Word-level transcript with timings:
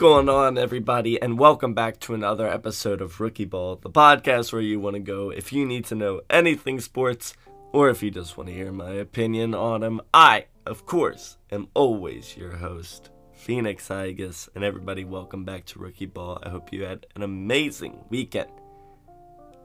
Going 0.00 0.30
on, 0.30 0.56
everybody, 0.56 1.20
and 1.20 1.38
welcome 1.38 1.74
back 1.74 2.00
to 2.00 2.14
another 2.14 2.48
episode 2.48 3.02
of 3.02 3.20
Rookie 3.20 3.44
Ball, 3.44 3.76
the 3.76 3.90
podcast 3.90 4.50
where 4.50 4.62
you 4.62 4.80
want 4.80 4.94
to 4.94 5.00
go 5.00 5.28
if 5.28 5.52
you 5.52 5.66
need 5.66 5.84
to 5.84 5.94
know 5.94 6.22
anything 6.30 6.80
sports 6.80 7.34
or 7.74 7.90
if 7.90 8.02
you 8.02 8.10
just 8.10 8.38
want 8.38 8.48
to 8.48 8.54
hear 8.54 8.72
my 8.72 8.92
opinion 8.92 9.54
on 9.54 9.82
them. 9.82 10.00
I, 10.14 10.46
of 10.64 10.86
course, 10.86 11.36
am 11.52 11.68
always 11.74 12.34
your 12.34 12.56
host, 12.56 13.10
Phoenix 13.34 13.88
Igus, 13.88 14.48
and 14.54 14.64
everybody, 14.64 15.04
welcome 15.04 15.44
back 15.44 15.66
to 15.66 15.78
Rookie 15.78 16.06
Ball. 16.06 16.38
I 16.42 16.48
hope 16.48 16.72
you 16.72 16.84
had 16.84 17.04
an 17.14 17.22
amazing 17.22 18.02
weekend. 18.08 18.48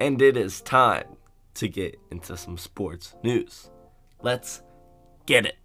And 0.02 0.22
it 0.22 0.36
is 0.36 0.60
time 0.60 1.16
to 1.54 1.70
get 1.70 1.98
into 2.12 2.36
some 2.36 2.58
sports 2.58 3.16
news. 3.24 3.70
Let's 4.22 4.64
get 5.26 5.46
it. 5.46 5.56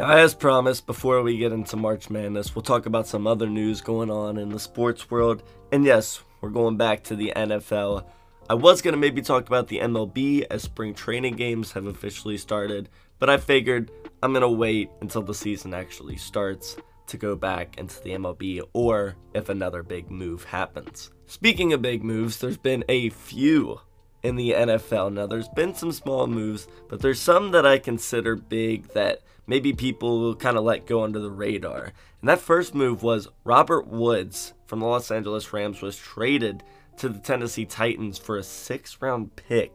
Now, 0.00 0.12
as 0.12 0.34
promised, 0.34 0.86
before 0.86 1.20
we 1.20 1.36
get 1.36 1.52
into 1.52 1.76
March 1.76 2.08
Madness, 2.08 2.54
we'll 2.54 2.62
talk 2.62 2.86
about 2.86 3.06
some 3.06 3.26
other 3.26 3.46
news 3.46 3.82
going 3.82 4.10
on 4.10 4.38
in 4.38 4.48
the 4.48 4.58
sports 4.58 5.10
world. 5.10 5.42
And 5.72 5.84
yes, 5.84 6.22
we're 6.40 6.48
going 6.48 6.78
back 6.78 7.04
to 7.04 7.16
the 7.16 7.34
NFL. 7.36 8.06
I 8.48 8.54
was 8.54 8.80
going 8.80 8.94
to 8.94 8.98
maybe 8.98 9.20
talk 9.20 9.46
about 9.46 9.68
the 9.68 9.80
MLB 9.80 10.46
as 10.50 10.62
spring 10.62 10.94
training 10.94 11.36
games 11.36 11.72
have 11.72 11.84
officially 11.84 12.38
started, 12.38 12.88
but 13.18 13.28
I 13.28 13.36
figured 13.36 13.90
I'm 14.22 14.32
going 14.32 14.40
to 14.40 14.48
wait 14.48 14.88
until 15.02 15.20
the 15.20 15.34
season 15.34 15.74
actually 15.74 16.16
starts 16.16 16.78
to 17.08 17.18
go 17.18 17.36
back 17.36 17.76
into 17.76 18.02
the 18.02 18.12
MLB 18.12 18.62
or 18.72 19.16
if 19.34 19.50
another 19.50 19.82
big 19.82 20.10
move 20.10 20.44
happens. 20.44 21.10
Speaking 21.26 21.74
of 21.74 21.82
big 21.82 22.02
moves, 22.02 22.38
there's 22.38 22.56
been 22.56 22.84
a 22.88 23.10
few 23.10 23.82
in 24.22 24.36
the 24.36 24.52
NFL. 24.52 25.12
Now, 25.12 25.26
there's 25.26 25.50
been 25.50 25.74
some 25.74 25.92
small 25.92 26.26
moves, 26.26 26.68
but 26.88 27.02
there's 27.02 27.20
some 27.20 27.50
that 27.50 27.66
I 27.66 27.78
consider 27.78 28.34
big 28.34 28.88
that 28.94 29.20
maybe 29.50 29.72
people 29.72 30.20
will 30.20 30.36
kind 30.36 30.56
of 30.56 30.62
let 30.62 30.86
go 30.86 31.02
under 31.02 31.18
the 31.18 31.28
radar. 31.28 31.92
And 32.20 32.28
that 32.28 32.38
first 32.38 32.72
move 32.72 33.02
was 33.02 33.26
Robert 33.42 33.88
Woods 33.88 34.54
from 34.66 34.78
the 34.78 34.86
Los 34.86 35.10
Angeles 35.10 35.52
Rams 35.52 35.82
was 35.82 35.96
traded 35.96 36.62
to 36.98 37.08
the 37.08 37.18
Tennessee 37.18 37.64
Titans 37.64 38.16
for 38.16 38.38
a 38.38 38.44
six 38.44 39.02
round 39.02 39.34
pick. 39.34 39.72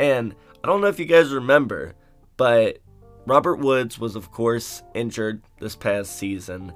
And 0.00 0.34
I 0.64 0.66
don't 0.66 0.80
know 0.80 0.88
if 0.88 0.98
you 0.98 1.04
guys 1.04 1.30
remember, 1.30 1.94
but 2.36 2.80
Robert 3.24 3.60
Woods 3.60 4.00
was, 4.00 4.16
of 4.16 4.32
course, 4.32 4.82
injured 4.96 5.42
this 5.60 5.76
past 5.76 6.18
season. 6.18 6.72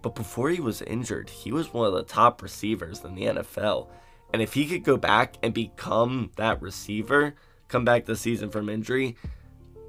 But 0.00 0.14
before 0.14 0.50
he 0.50 0.60
was 0.60 0.80
injured, 0.80 1.28
he 1.28 1.50
was 1.50 1.74
one 1.74 1.88
of 1.88 1.94
the 1.94 2.04
top 2.04 2.40
receivers 2.40 3.02
in 3.02 3.16
the 3.16 3.24
NFL. 3.24 3.88
And 4.32 4.40
if 4.40 4.54
he 4.54 4.66
could 4.66 4.84
go 4.84 4.96
back 4.96 5.38
and 5.42 5.52
become 5.52 6.30
that 6.36 6.62
receiver, 6.62 7.34
come 7.66 7.84
back 7.84 8.04
this 8.04 8.20
season 8.20 8.50
from 8.50 8.68
injury, 8.68 9.16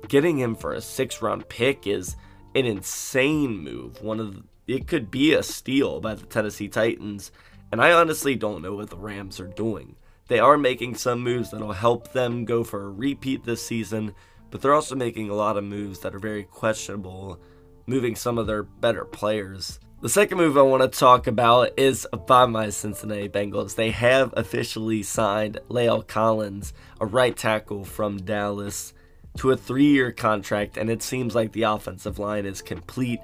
getting 0.10 0.38
him 0.38 0.56
for 0.56 0.74
a 0.74 0.82
six 0.82 1.22
round 1.22 1.48
pick 1.50 1.88
is 1.88 2.16
an 2.54 2.66
insane 2.66 3.58
move. 3.58 4.02
One 4.02 4.20
of 4.20 4.36
the, 4.36 4.44
it 4.68 4.88
could 4.88 5.12
be 5.12 5.34
a 5.34 5.44
steal 5.44 6.00
by 6.00 6.16
the 6.16 6.26
Tennessee 6.26 6.68
Titans. 6.68 7.32
And 7.72 7.82
I 7.82 7.92
honestly 7.92 8.36
don't 8.36 8.62
know 8.62 8.76
what 8.76 8.90
the 8.90 8.98
Rams 8.98 9.40
are 9.40 9.48
doing. 9.48 9.96
They 10.28 10.40
are 10.40 10.58
making 10.58 10.96
some 10.96 11.22
moves 11.22 11.52
that'll 11.52 11.74
help 11.74 12.14
them 12.14 12.46
go 12.46 12.64
for 12.64 12.84
a 12.84 12.90
repeat 12.90 13.44
this 13.44 13.66
season, 13.66 14.14
but 14.50 14.62
they're 14.62 14.74
also 14.74 14.96
making 14.96 15.30
a 15.30 15.36
lot 15.36 15.58
of 15.58 15.64
moves 15.64 16.00
that 16.00 16.16
are 16.16 16.20
very 16.20 16.44
questionable, 16.44 17.40
moving 17.86 18.16
some 18.16 18.38
of 18.38 18.48
their 18.48 18.64
better 18.64 19.06
players 19.06 19.80
the 20.06 20.10
second 20.10 20.38
move 20.38 20.56
I 20.56 20.62
want 20.62 20.84
to 20.84 21.00
talk 21.00 21.26
about 21.26 21.80
is 21.80 22.06
by 22.28 22.46
my 22.46 22.70
Cincinnati 22.70 23.28
Bengals. 23.28 23.74
They 23.74 23.90
have 23.90 24.34
officially 24.38 25.02
signed 25.02 25.60
La'el 25.68 26.06
Collins, 26.06 26.74
a 27.02 27.08
right 27.08 27.36
tackle 27.36 27.84
from 27.86 28.18
Dallas, 28.18 28.94
to 29.38 29.52
a 29.52 29.58
three 29.58 29.88
year 29.88 30.12
contract, 30.12 30.78
and 30.78 30.90
it 30.90 31.04
seems 31.04 31.36
like 31.36 31.52
the 31.52 31.64
offensive 31.64 32.20
line 32.20 32.46
is 32.46 32.62
complete. 32.62 33.20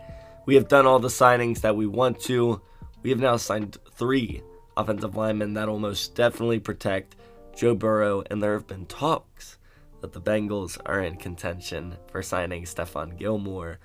We 0.46 0.56
have 0.56 0.68
done 0.68 0.86
all 0.86 1.00
the 1.00 1.08
signings 1.08 1.62
that 1.62 1.76
we 1.76 1.88
want 1.88 2.20
to. 2.22 2.62
We 3.04 3.10
have 3.10 3.20
now 3.20 3.38
signed 3.38 3.78
three 3.94 4.42
offensive 4.78 5.16
linemen 5.16 5.54
that 5.54 5.68
will 5.68 5.80
most 5.80 6.16
definitely 6.16 6.60
protect 6.60 7.16
Joe 7.56 7.76
Burrow, 7.76 8.24
and 8.30 8.42
there 8.42 8.54
have 8.54 8.68
been 8.68 8.86
talks 8.86 9.58
that 10.02 10.14
the 10.14 10.22
Bengals 10.22 10.80
are 10.86 11.02
in 11.02 11.18
contention 11.18 11.98
for 12.08 12.24
signing 12.24 12.64
Stephon 12.64 13.18
Gilmore, 13.18 13.80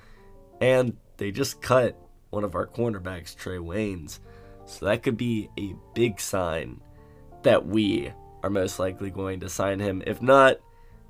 and 0.61 0.97
they 1.17 1.31
just 1.31 1.61
cut 1.61 1.99
one 2.31 2.45
of 2.45 2.55
our 2.55 2.67
cornerbacks, 2.67 3.37
Trae 3.37 3.59
Waynes. 3.59 4.19
So 4.65 4.87
that 4.87 5.03
could 5.03 5.17
be 5.17 5.49
a 5.59 5.75
big 5.95 6.21
sign 6.21 6.81
that 7.43 7.67
we 7.67 8.13
are 8.43 8.51
most 8.51 8.79
likely 8.79 9.11
going 9.11 9.41
to 9.41 9.49
sign 9.49 9.79
him. 9.79 10.03
If 10.07 10.21
not, 10.21 10.59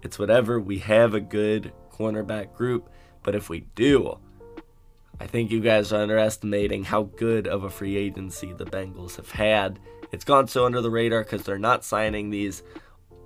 it's 0.02 0.18
whatever. 0.18 0.60
We 0.60 0.78
have 0.80 1.14
a 1.14 1.20
good 1.20 1.72
cornerback 1.90 2.54
group, 2.54 2.90
but 3.22 3.34
if 3.34 3.48
we 3.48 3.60
do, 3.74 4.18
I 5.20 5.26
think 5.26 5.50
you 5.50 5.60
guys 5.60 5.92
are 5.92 6.02
underestimating 6.02 6.84
how 6.84 7.04
good 7.04 7.46
of 7.46 7.64
a 7.64 7.70
free 7.70 7.96
agency 7.96 8.52
the 8.52 8.66
Bengals 8.66 9.16
have 9.16 9.30
had. 9.30 9.78
It's 10.12 10.24
gone 10.24 10.46
so 10.46 10.66
under 10.66 10.80
the 10.80 10.90
radar 10.90 11.22
because 11.22 11.42
they're 11.42 11.58
not 11.58 11.84
signing 11.84 12.30
these 12.30 12.62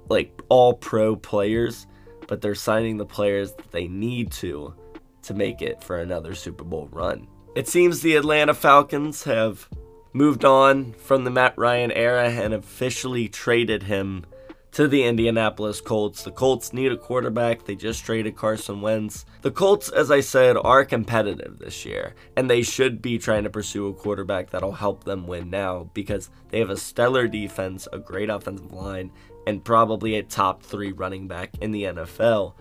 like 0.09 0.41
all 0.49 0.75
pro 0.75 1.17
players, 1.17 1.87
but 2.29 2.41
they're 2.41 2.55
signing 2.55 2.97
the 2.97 3.07
players 3.07 3.53
that 3.53 3.71
they 3.73 3.89
need 3.89 4.31
to 4.33 4.75
to 5.23 5.35
make 5.35 5.63
it 5.63 5.83
for 5.83 5.99
another 5.99 6.35
Super 6.35 6.65
Bowl 6.65 6.89
run. 6.93 7.27
It 7.55 7.69
seems 7.69 8.01
the 8.01 8.17
Atlanta 8.17 8.55
Falcons 8.55 9.25
have 9.25 9.69
moved 10.13 10.45
on 10.45 10.93
from 10.93 11.25
the 11.25 11.31
Matt 11.31 11.57
Ryan 11.57 11.93
era 11.93 12.29
and 12.29 12.55
officially 12.55 13.29
traded 13.29 13.85
him 13.85 14.25
to 14.73 14.87
the 14.87 15.05
Indianapolis 15.05 15.81
Colts. 15.81 16.23
The 16.23 16.31
Colts 16.31 16.73
need 16.73 16.93
a 16.93 16.97
quarterback. 16.97 17.65
They 17.65 17.75
just 17.75 18.05
traded 18.05 18.37
Carson 18.37 18.81
Wentz. 18.81 19.25
The 19.43 19.51
Colts, 19.51 19.89
as 19.89 20.11
I 20.11 20.21
said, 20.21 20.57
are 20.57 20.85
competitive 20.85 21.59
this 21.59 21.85
year, 21.85 22.15
and 22.37 22.49
they 22.49 22.63
should 22.63 23.03
be 23.03 23.19
trying 23.19 23.45
to 23.45 23.51
pursue 23.51 23.89
a 23.89 23.95
quarterback 23.95 24.51
that'll 24.51 24.73
help 24.73 25.05
them 25.05 25.27
win 25.27 25.51
now 25.51 25.91
because 25.95 26.31
they 26.51 26.59
have 26.59 26.71
a 26.71 26.77
stellar 26.77 27.27
defense, 27.27 27.89
a 27.93 27.99
great 27.99 28.31
offensive 28.31 28.73
line, 28.73 29.11
and 29.47 29.65
probably 29.65 30.17
a 30.17 30.23
top 30.23 30.63
three 30.63 30.93
running 30.93 31.27
back 31.27 31.51
in 31.61 31.73
the 31.73 31.85
NFL. 31.85 32.55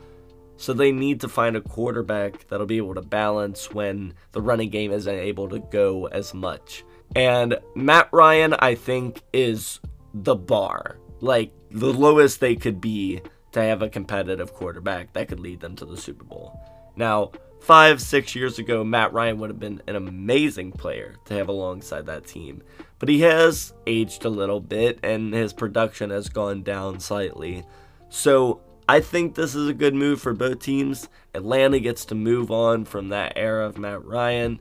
So 0.57 0.73
they 0.73 0.91
need 0.91 1.21
to 1.21 1.29
find 1.29 1.55
a 1.55 1.61
quarterback 1.61 2.47
that'll 2.49 2.65
be 2.65 2.77
able 2.77 2.95
to 2.95 3.01
balance 3.01 3.71
when 3.71 4.13
the 4.33 4.41
running 4.41 4.69
game 4.69 4.91
isn't 4.91 5.13
able 5.13 5.47
to 5.49 5.59
go 5.59 6.07
as 6.07 6.33
much. 6.33 6.83
And 7.15 7.57
Matt 7.75 8.09
Ryan, 8.11 8.53
I 8.59 8.75
think, 8.75 9.21
is 9.31 9.79
the 10.13 10.35
bar. 10.35 10.97
Like 11.21 11.51
the 11.71 11.93
lowest 11.93 12.39
they 12.39 12.55
could 12.55 12.79
be 12.79 13.21
to 13.51 13.61
have 13.61 13.81
a 13.81 13.89
competitive 13.89 14.53
quarterback 14.53 15.13
that 15.13 15.27
could 15.27 15.39
lead 15.39 15.59
them 15.59 15.75
to 15.77 15.85
the 15.85 15.97
Super 15.97 16.23
Bowl. 16.23 16.59
Now, 16.95 17.31
five, 17.61 18.01
six 18.01 18.35
years 18.35 18.59
ago, 18.59 18.83
Matt 18.83 19.13
Ryan 19.13 19.39
would 19.39 19.49
have 19.49 19.59
been 19.59 19.81
an 19.87 19.95
amazing 19.95 20.71
player 20.71 21.15
to 21.25 21.33
have 21.33 21.49
alongside 21.49 22.05
that 22.05 22.27
team. 22.27 22.63
But 22.99 23.09
he 23.09 23.21
has 23.21 23.73
aged 23.87 24.25
a 24.25 24.29
little 24.29 24.59
bit 24.59 24.99
and 25.03 25.33
his 25.33 25.53
production 25.53 26.09
has 26.09 26.29
gone 26.29 26.63
down 26.63 26.99
slightly. 26.99 27.63
So 28.09 28.61
I 28.87 28.99
think 29.01 29.35
this 29.35 29.55
is 29.55 29.67
a 29.67 29.73
good 29.73 29.93
move 29.93 30.21
for 30.21 30.33
both 30.33 30.59
teams. 30.59 31.09
Atlanta 31.33 31.79
gets 31.79 32.05
to 32.05 32.15
move 32.15 32.51
on 32.51 32.85
from 32.85 33.09
that 33.09 33.33
era 33.35 33.65
of 33.65 33.77
Matt 33.77 34.03
Ryan 34.03 34.59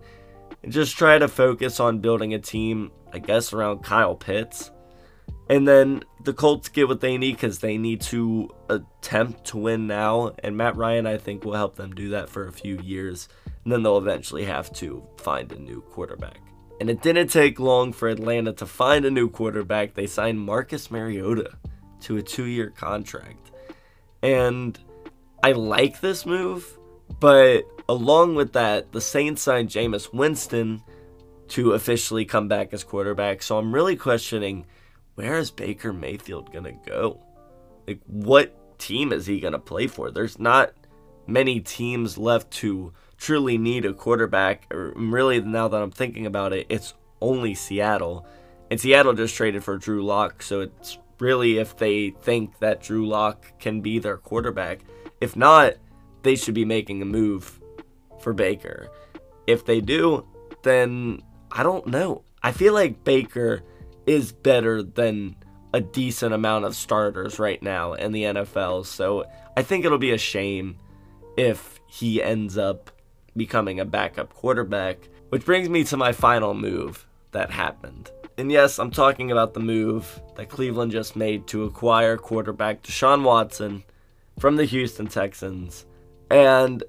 and 0.62 0.72
just 0.72 0.96
try 0.96 1.18
to 1.18 1.28
focus 1.28 1.80
on 1.80 2.00
building 2.00 2.34
a 2.34 2.38
team, 2.38 2.90
I 3.12 3.18
guess, 3.18 3.52
around 3.52 3.84
Kyle 3.84 4.14
Pitts. 4.14 4.70
And 5.50 5.66
then 5.66 6.04
the 6.22 6.34
Colts 6.34 6.68
get 6.68 6.88
what 6.88 7.00
they 7.00 7.16
need 7.16 7.32
because 7.32 7.60
they 7.60 7.78
need 7.78 8.02
to 8.02 8.50
attempt 8.68 9.46
to 9.46 9.56
win 9.56 9.86
now. 9.86 10.32
And 10.40 10.56
Matt 10.56 10.76
Ryan, 10.76 11.06
I 11.06 11.16
think, 11.16 11.44
will 11.44 11.54
help 11.54 11.76
them 11.76 11.94
do 11.94 12.10
that 12.10 12.28
for 12.28 12.46
a 12.46 12.52
few 12.52 12.78
years. 12.78 13.28
And 13.64 13.72
then 13.72 13.82
they'll 13.82 13.98
eventually 13.98 14.44
have 14.44 14.72
to 14.74 15.02
find 15.16 15.50
a 15.52 15.58
new 15.58 15.80
quarterback. 15.80 16.40
And 16.80 16.90
it 16.90 17.02
didn't 17.02 17.28
take 17.28 17.58
long 17.58 17.92
for 17.92 18.08
Atlanta 18.08 18.52
to 18.54 18.66
find 18.66 19.04
a 19.04 19.10
new 19.10 19.28
quarterback. 19.28 19.94
They 19.94 20.06
signed 20.06 20.40
Marcus 20.40 20.90
Mariota 20.90 21.52
to 22.02 22.18
a 22.18 22.22
two 22.22 22.44
year 22.44 22.70
contract. 22.70 23.50
And 24.22 24.78
I 25.42 25.52
like 25.52 26.00
this 26.00 26.26
move, 26.26 26.78
but 27.20 27.62
along 27.88 28.34
with 28.34 28.52
that, 28.52 28.92
the 28.92 29.00
Saints 29.00 29.42
signed 29.42 29.70
Jameis 29.70 30.12
Winston 30.12 30.82
to 31.48 31.72
officially 31.72 32.24
come 32.24 32.48
back 32.48 32.72
as 32.72 32.84
quarterback. 32.84 33.42
So 33.42 33.58
I'm 33.58 33.74
really 33.74 33.96
questioning 33.96 34.66
where 35.18 35.36
is 35.36 35.50
Baker 35.50 35.92
Mayfield 35.92 36.52
going 36.52 36.62
to 36.62 36.78
go? 36.88 37.18
Like, 37.88 37.98
what 38.06 38.78
team 38.78 39.12
is 39.12 39.26
he 39.26 39.40
going 39.40 39.52
to 39.52 39.58
play 39.58 39.88
for? 39.88 40.12
There's 40.12 40.38
not 40.38 40.70
many 41.26 41.58
teams 41.58 42.16
left 42.16 42.52
to 42.52 42.92
truly 43.16 43.58
need 43.58 43.84
a 43.84 43.92
quarterback. 43.92 44.72
Or 44.72 44.92
really, 44.94 45.40
now 45.40 45.66
that 45.66 45.82
I'm 45.82 45.90
thinking 45.90 46.24
about 46.24 46.52
it, 46.52 46.66
it's 46.68 46.94
only 47.20 47.56
Seattle. 47.56 48.28
And 48.70 48.80
Seattle 48.80 49.12
just 49.12 49.34
traded 49.34 49.64
for 49.64 49.76
Drew 49.76 50.04
Lock, 50.04 50.40
so 50.40 50.60
it's 50.60 50.98
really 51.18 51.58
if 51.58 51.76
they 51.76 52.10
think 52.22 52.56
that 52.60 52.80
Drew 52.80 53.08
Lock 53.08 53.58
can 53.58 53.80
be 53.80 53.98
their 53.98 54.18
quarterback. 54.18 54.82
If 55.20 55.34
not, 55.34 55.74
they 56.22 56.36
should 56.36 56.54
be 56.54 56.64
making 56.64 57.02
a 57.02 57.06
move 57.06 57.58
for 58.20 58.32
Baker. 58.32 58.88
If 59.48 59.66
they 59.66 59.80
do, 59.80 60.28
then 60.62 61.22
I 61.50 61.64
don't 61.64 61.88
know. 61.88 62.22
I 62.40 62.52
feel 62.52 62.72
like 62.72 63.02
Baker 63.02 63.64
is 64.08 64.32
better 64.32 64.82
than 64.82 65.36
a 65.74 65.80
decent 65.80 66.32
amount 66.32 66.64
of 66.64 66.74
starters 66.74 67.38
right 67.38 67.62
now 67.62 67.92
in 67.92 68.12
the 68.12 68.22
NFL. 68.22 68.86
So 68.86 69.26
I 69.56 69.62
think 69.62 69.84
it'll 69.84 69.98
be 69.98 70.12
a 70.12 70.18
shame 70.18 70.78
if 71.36 71.78
he 71.86 72.22
ends 72.22 72.56
up 72.56 72.90
becoming 73.36 73.78
a 73.78 73.84
backup 73.84 74.32
quarterback. 74.34 75.08
Which 75.28 75.44
brings 75.44 75.68
me 75.68 75.84
to 75.84 75.96
my 75.98 76.12
final 76.12 76.54
move 76.54 77.06
that 77.32 77.50
happened. 77.50 78.10
And 78.38 78.50
yes, 78.50 78.78
I'm 78.78 78.90
talking 78.90 79.30
about 79.30 79.52
the 79.52 79.60
move 79.60 80.22
that 80.36 80.48
Cleveland 80.48 80.92
just 80.92 81.14
made 81.14 81.46
to 81.48 81.64
acquire 81.64 82.16
quarterback 82.16 82.82
Deshaun 82.82 83.22
Watson 83.22 83.84
from 84.38 84.56
the 84.56 84.64
Houston 84.64 85.06
Texans. 85.06 85.84
And 86.30 86.82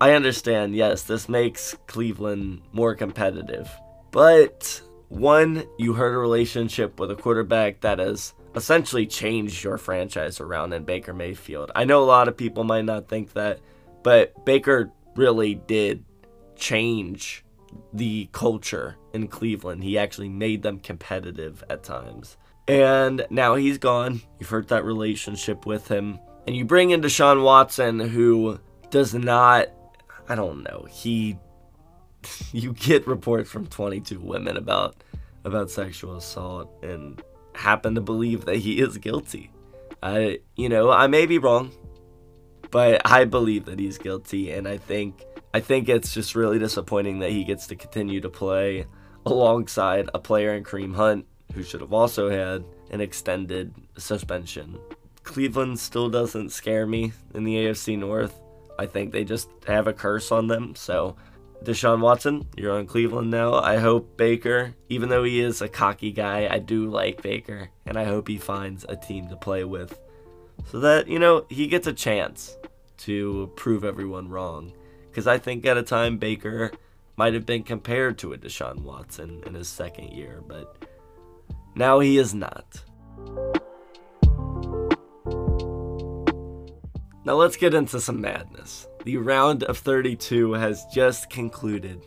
I 0.00 0.12
understand, 0.12 0.74
yes, 0.74 1.04
this 1.04 1.28
makes 1.28 1.76
Cleveland 1.86 2.62
more 2.72 2.94
competitive. 2.94 3.70
But 4.10 4.80
one, 5.08 5.64
you 5.78 5.92
hurt 5.94 6.14
a 6.14 6.18
relationship 6.18 6.98
with 6.98 7.10
a 7.10 7.16
quarterback 7.16 7.80
that 7.80 7.98
has 7.98 8.34
essentially 8.54 9.06
changed 9.06 9.62
your 9.62 9.78
franchise 9.78 10.40
around 10.40 10.72
in 10.72 10.84
Baker 10.84 11.12
Mayfield. 11.12 11.70
I 11.74 11.84
know 11.84 12.02
a 12.02 12.06
lot 12.06 12.28
of 12.28 12.36
people 12.36 12.64
might 12.64 12.84
not 12.84 13.08
think 13.08 13.34
that, 13.34 13.60
but 14.02 14.44
Baker 14.44 14.90
really 15.14 15.54
did 15.54 16.04
change 16.56 17.44
the 17.92 18.28
culture 18.32 18.96
in 19.12 19.28
Cleveland. 19.28 19.84
He 19.84 19.98
actually 19.98 20.28
made 20.28 20.62
them 20.62 20.78
competitive 20.78 21.62
at 21.68 21.82
times. 21.82 22.36
And 22.66 23.26
now 23.30 23.54
he's 23.54 23.78
gone. 23.78 24.22
You've 24.38 24.48
hurt 24.48 24.68
that 24.68 24.84
relationship 24.84 25.66
with 25.66 25.88
him. 25.88 26.18
And 26.46 26.56
you 26.56 26.64
bring 26.64 26.90
in 26.90 27.00
Deshaun 27.00 27.42
Watson, 27.42 28.00
who 28.00 28.58
does 28.90 29.14
not, 29.14 29.68
I 30.28 30.34
don't 30.34 30.62
know, 30.62 30.86
he 30.90 31.38
you 32.52 32.72
get 32.72 33.06
reports 33.06 33.50
from 33.50 33.66
22 33.66 34.20
women 34.20 34.56
about 34.56 34.96
about 35.44 35.70
sexual 35.70 36.16
assault 36.16 36.68
and 36.82 37.22
happen 37.54 37.94
to 37.94 38.00
believe 38.00 38.44
that 38.46 38.56
he 38.56 38.80
is 38.80 38.98
guilty. 38.98 39.50
I, 40.02 40.40
you 40.56 40.68
know, 40.68 40.90
I 40.90 41.06
may 41.06 41.26
be 41.26 41.38
wrong, 41.38 41.70
but 42.70 43.00
I 43.04 43.24
believe 43.24 43.64
that 43.66 43.78
he's 43.78 43.96
guilty, 43.96 44.50
and 44.50 44.66
I 44.66 44.76
think 44.76 45.22
I 45.54 45.60
think 45.60 45.88
it's 45.88 46.12
just 46.12 46.34
really 46.34 46.58
disappointing 46.58 47.20
that 47.20 47.30
he 47.30 47.44
gets 47.44 47.66
to 47.68 47.76
continue 47.76 48.20
to 48.20 48.28
play 48.28 48.86
alongside 49.24 50.10
a 50.12 50.18
player 50.18 50.54
in 50.54 50.64
Kareem 50.64 50.94
Hunt 50.94 51.26
who 51.54 51.62
should 51.62 51.80
have 51.80 51.92
also 51.92 52.28
had 52.28 52.64
an 52.90 53.00
extended 53.00 53.74
suspension. 53.96 54.78
Cleveland 55.22 55.78
still 55.78 56.08
doesn't 56.08 56.50
scare 56.50 56.86
me 56.86 57.12
in 57.34 57.44
the 57.44 57.56
AFC 57.56 57.98
North. 57.98 58.38
I 58.78 58.86
think 58.86 59.12
they 59.12 59.24
just 59.24 59.48
have 59.66 59.86
a 59.86 59.92
curse 59.92 60.30
on 60.30 60.46
them, 60.46 60.74
so 60.74 61.16
Deshaun 61.64 62.00
Watson, 62.00 62.46
you're 62.56 62.78
on 62.78 62.86
Cleveland 62.86 63.30
now. 63.30 63.54
I 63.54 63.78
hope 63.78 64.16
Baker, 64.16 64.74
even 64.88 65.08
though 65.08 65.24
he 65.24 65.40
is 65.40 65.60
a 65.60 65.68
cocky 65.68 66.12
guy, 66.12 66.48
I 66.50 66.58
do 66.58 66.88
like 66.88 67.22
Baker, 67.22 67.70
and 67.84 67.98
I 67.98 68.04
hope 68.04 68.28
he 68.28 68.38
finds 68.38 68.84
a 68.88 68.96
team 68.96 69.28
to 69.28 69.36
play 69.36 69.64
with 69.64 69.98
so 70.70 70.80
that, 70.80 71.08
you 71.08 71.18
know, 71.18 71.46
he 71.48 71.66
gets 71.66 71.86
a 71.86 71.92
chance 71.92 72.56
to 72.98 73.50
prove 73.56 73.84
everyone 73.84 74.28
wrong. 74.28 74.72
Because 75.10 75.26
I 75.26 75.38
think 75.38 75.64
at 75.66 75.78
a 75.78 75.82
time 75.82 76.18
Baker 76.18 76.72
might 77.16 77.34
have 77.34 77.46
been 77.46 77.62
compared 77.62 78.18
to 78.18 78.32
a 78.32 78.38
Deshaun 78.38 78.82
Watson 78.82 79.42
in 79.46 79.54
his 79.54 79.68
second 79.68 80.12
year, 80.12 80.42
but 80.46 80.84
now 81.74 82.00
he 82.00 82.18
is 82.18 82.34
not. 82.34 82.82
Now 87.24 87.34
let's 87.34 87.56
get 87.56 87.74
into 87.74 88.00
some 88.00 88.20
madness. 88.20 88.86
The 89.06 89.18
round 89.18 89.62
of 89.62 89.78
32 89.78 90.54
has 90.54 90.84
just 90.86 91.30
concluded 91.30 92.04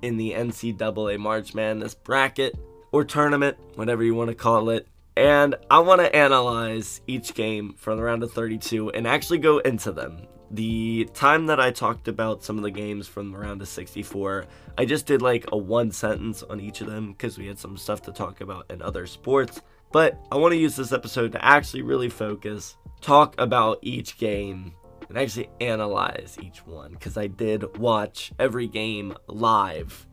in 0.00 0.16
the 0.16 0.30
NCAA 0.30 1.18
March 1.18 1.56
Madness 1.56 1.96
bracket 1.96 2.56
or 2.92 3.02
tournament, 3.02 3.56
whatever 3.74 4.04
you 4.04 4.14
want 4.14 4.28
to 4.28 4.36
call 4.36 4.70
it. 4.70 4.86
And 5.16 5.56
I 5.68 5.80
want 5.80 6.02
to 6.02 6.14
analyze 6.14 7.00
each 7.08 7.34
game 7.34 7.74
from 7.76 7.96
the 7.96 8.04
round 8.04 8.22
of 8.22 8.30
32 8.30 8.90
and 8.90 9.08
actually 9.08 9.38
go 9.38 9.58
into 9.58 9.90
them. 9.90 10.28
The 10.52 11.10
time 11.14 11.46
that 11.46 11.58
I 11.58 11.72
talked 11.72 12.06
about 12.06 12.44
some 12.44 12.58
of 12.58 12.62
the 12.62 12.70
games 12.70 13.08
from 13.08 13.32
the 13.32 13.38
round 13.38 13.60
of 13.60 13.66
64, 13.66 14.46
I 14.78 14.84
just 14.84 15.06
did 15.06 15.22
like 15.22 15.46
a 15.50 15.56
one 15.56 15.90
sentence 15.90 16.44
on 16.44 16.60
each 16.60 16.80
of 16.80 16.86
them 16.86 17.10
because 17.10 17.38
we 17.38 17.48
had 17.48 17.58
some 17.58 17.76
stuff 17.76 18.02
to 18.02 18.12
talk 18.12 18.40
about 18.40 18.70
in 18.70 18.82
other 18.82 19.08
sports. 19.08 19.60
But 19.90 20.16
I 20.30 20.36
want 20.36 20.52
to 20.52 20.58
use 20.58 20.76
this 20.76 20.92
episode 20.92 21.32
to 21.32 21.44
actually 21.44 21.82
really 21.82 22.08
focus 22.08 22.76
talk 23.00 23.34
about 23.36 23.80
each 23.82 24.16
game 24.16 24.74
and 25.08 25.18
actually 25.18 25.50
analyze 25.60 26.36
each 26.42 26.66
one 26.66 26.92
because 26.92 27.16
I 27.16 27.26
did 27.26 27.78
watch 27.78 28.32
every 28.38 28.66
game 28.66 29.14
live 29.26 30.06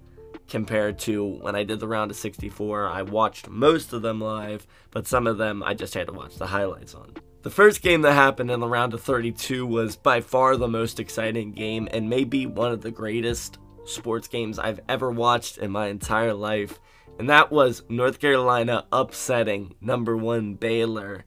compared 0.47 0.99
to 0.99 1.25
when 1.25 1.55
I 1.55 1.63
did 1.63 1.79
the 1.79 1.87
round 1.87 2.11
of 2.11 2.17
64. 2.17 2.87
I 2.87 3.01
watched 3.01 3.49
most 3.49 3.93
of 3.93 4.01
them 4.01 4.21
live, 4.21 4.67
but 4.91 5.07
some 5.07 5.27
of 5.27 5.37
them 5.37 5.63
I 5.63 5.73
just 5.73 5.93
had 5.93 6.07
to 6.07 6.13
watch 6.13 6.35
the 6.35 6.47
highlights 6.47 6.93
on. 6.93 7.13
The 7.43 7.49
first 7.49 7.81
game 7.81 8.03
that 8.03 8.13
happened 8.13 8.51
in 8.51 8.61
the 8.61 8.67
round 8.67 8.93
of 8.93 9.01
32 9.01 9.65
was 9.65 9.97
by 9.97 10.21
far 10.21 10.55
the 10.55 10.67
most 10.67 10.99
exciting 10.99 11.51
game 11.51 11.89
and 11.91 12.09
maybe 12.09 12.45
one 12.45 12.71
of 12.71 12.81
the 12.81 12.91
greatest 12.91 13.57
sports 13.85 14.27
games 14.29 14.59
I've 14.59 14.79
ever 14.87 15.11
watched 15.11 15.57
in 15.57 15.69
my 15.69 15.87
entire 15.87 16.33
life. 16.33 16.79
And 17.19 17.29
that 17.29 17.51
was 17.51 17.83
North 17.89 18.19
Carolina 18.19 18.85
upsetting 18.91 19.75
number 19.81 20.15
one 20.15 20.55
Baylor 20.55 21.25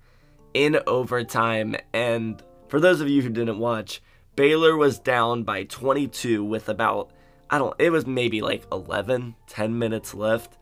in 0.54 0.78
overtime. 0.86 1.76
And 1.92 2.42
for 2.68 2.80
those 2.80 3.00
of 3.00 3.08
you 3.08 3.22
who 3.22 3.28
didn't 3.28 3.58
watch, 3.58 4.02
Baylor 4.34 4.76
was 4.76 4.98
down 4.98 5.44
by 5.44 5.64
22 5.64 6.44
with 6.44 6.68
about, 6.68 7.10
I 7.48 7.58
don't, 7.58 7.74
it 7.78 7.90
was 7.90 8.06
maybe 8.06 8.42
like 8.42 8.66
11, 8.70 9.34
10 9.46 9.78
minutes 9.78 10.14
left 10.14 10.58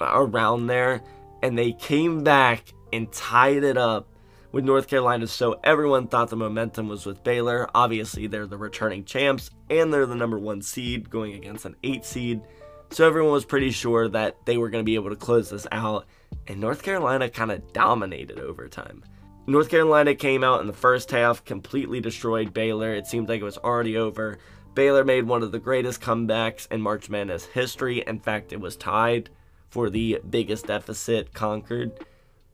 uh, 0.00 0.10
around 0.12 0.66
there. 0.66 1.02
And 1.42 1.56
they 1.56 1.72
came 1.72 2.22
back 2.22 2.72
and 2.92 3.10
tied 3.12 3.64
it 3.64 3.76
up 3.76 4.08
with 4.52 4.64
North 4.64 4.88
Carolina. 4.88 5.26
So 5.26 5.60
everyone 5.62 6.08
thought 6.08 6.30
the 6.30 6.36
momentum 6.36 6.88
was 6.88 7.06
with 7.06 7.22
Baylor. 7.22 7.68
Obviously, 7.74 8.26
they're 8.26 8.46
the 8.46 8.58
returning 8.58 9.04
champs 9.04 9.50
and 9.68 9.92
they're 9.92 10.06
the 10.06 10.14
number 10.14 10.38
one 10.38 10.62
seed 10.62 11.10
going 11.10 11.34
against 11.34 11.64
an 11.64 11.76
eight 11.82 12.04
seed. 12.04 12.42
So 12.90 13.06
everyone 13.06 13.32
was 13.32 13.44
pretty 13.44 13.70
sure 13.70 14.08
that 14.08 14.44
they 14.46 14.58
were 14.58 14.68
going 14.68 14.82
to 14.82 14.86
be 14.86 14.96
able 14.96 15.10
to 15.10 15.16
close 15.16 15.50
this 15.50 15.66
out. 15.70 16.06
And 16.48 16.60
North 16.60 16.82
Carolina 16.82 17.28
kind 17.28 17.52
of 17.52 17.72
dominated 17.72 18.38
overtime. 18.38 19.04
North 19.50 19.68
Carolina 19.68 20.14
came 20.14 20.44
out 20.44 20.60
in 20.60 20.68
the 20.68 20.72
first 20.72 21.10
half, 21.10 21.44
completely 21.44 22.00
destroyed 22.00 22.54
Baylor. 22.54 22.94
It 22.94 23.08
seemed 23.08 23.28
like 23.28 23.40
it 23.40 23.44
was 23.44 23.58
already 23.58 23.96
over. 23.96 24.38
Baylor 24.74 25.02
made 25.02 25.24
one 25.24 25.42
of 25.42 25.50
the 25.50 25.58
greatest 25.58 26.00
comebacks 26.00 26.70
in 26.70 26.80
March 26.80 27.10
Madness 27.10 27.46
history. 27.46 28.04
In 28.06 28.20
fact, 28.20 28.52
it 28.52 28.60
was 28.60 28.76
tied 28.76 29.28
for 29.68 29.90
the 29.90 30.20
biggest 30.30 30.68
deficit 30.68 31.34
conquered. 31.34 31.90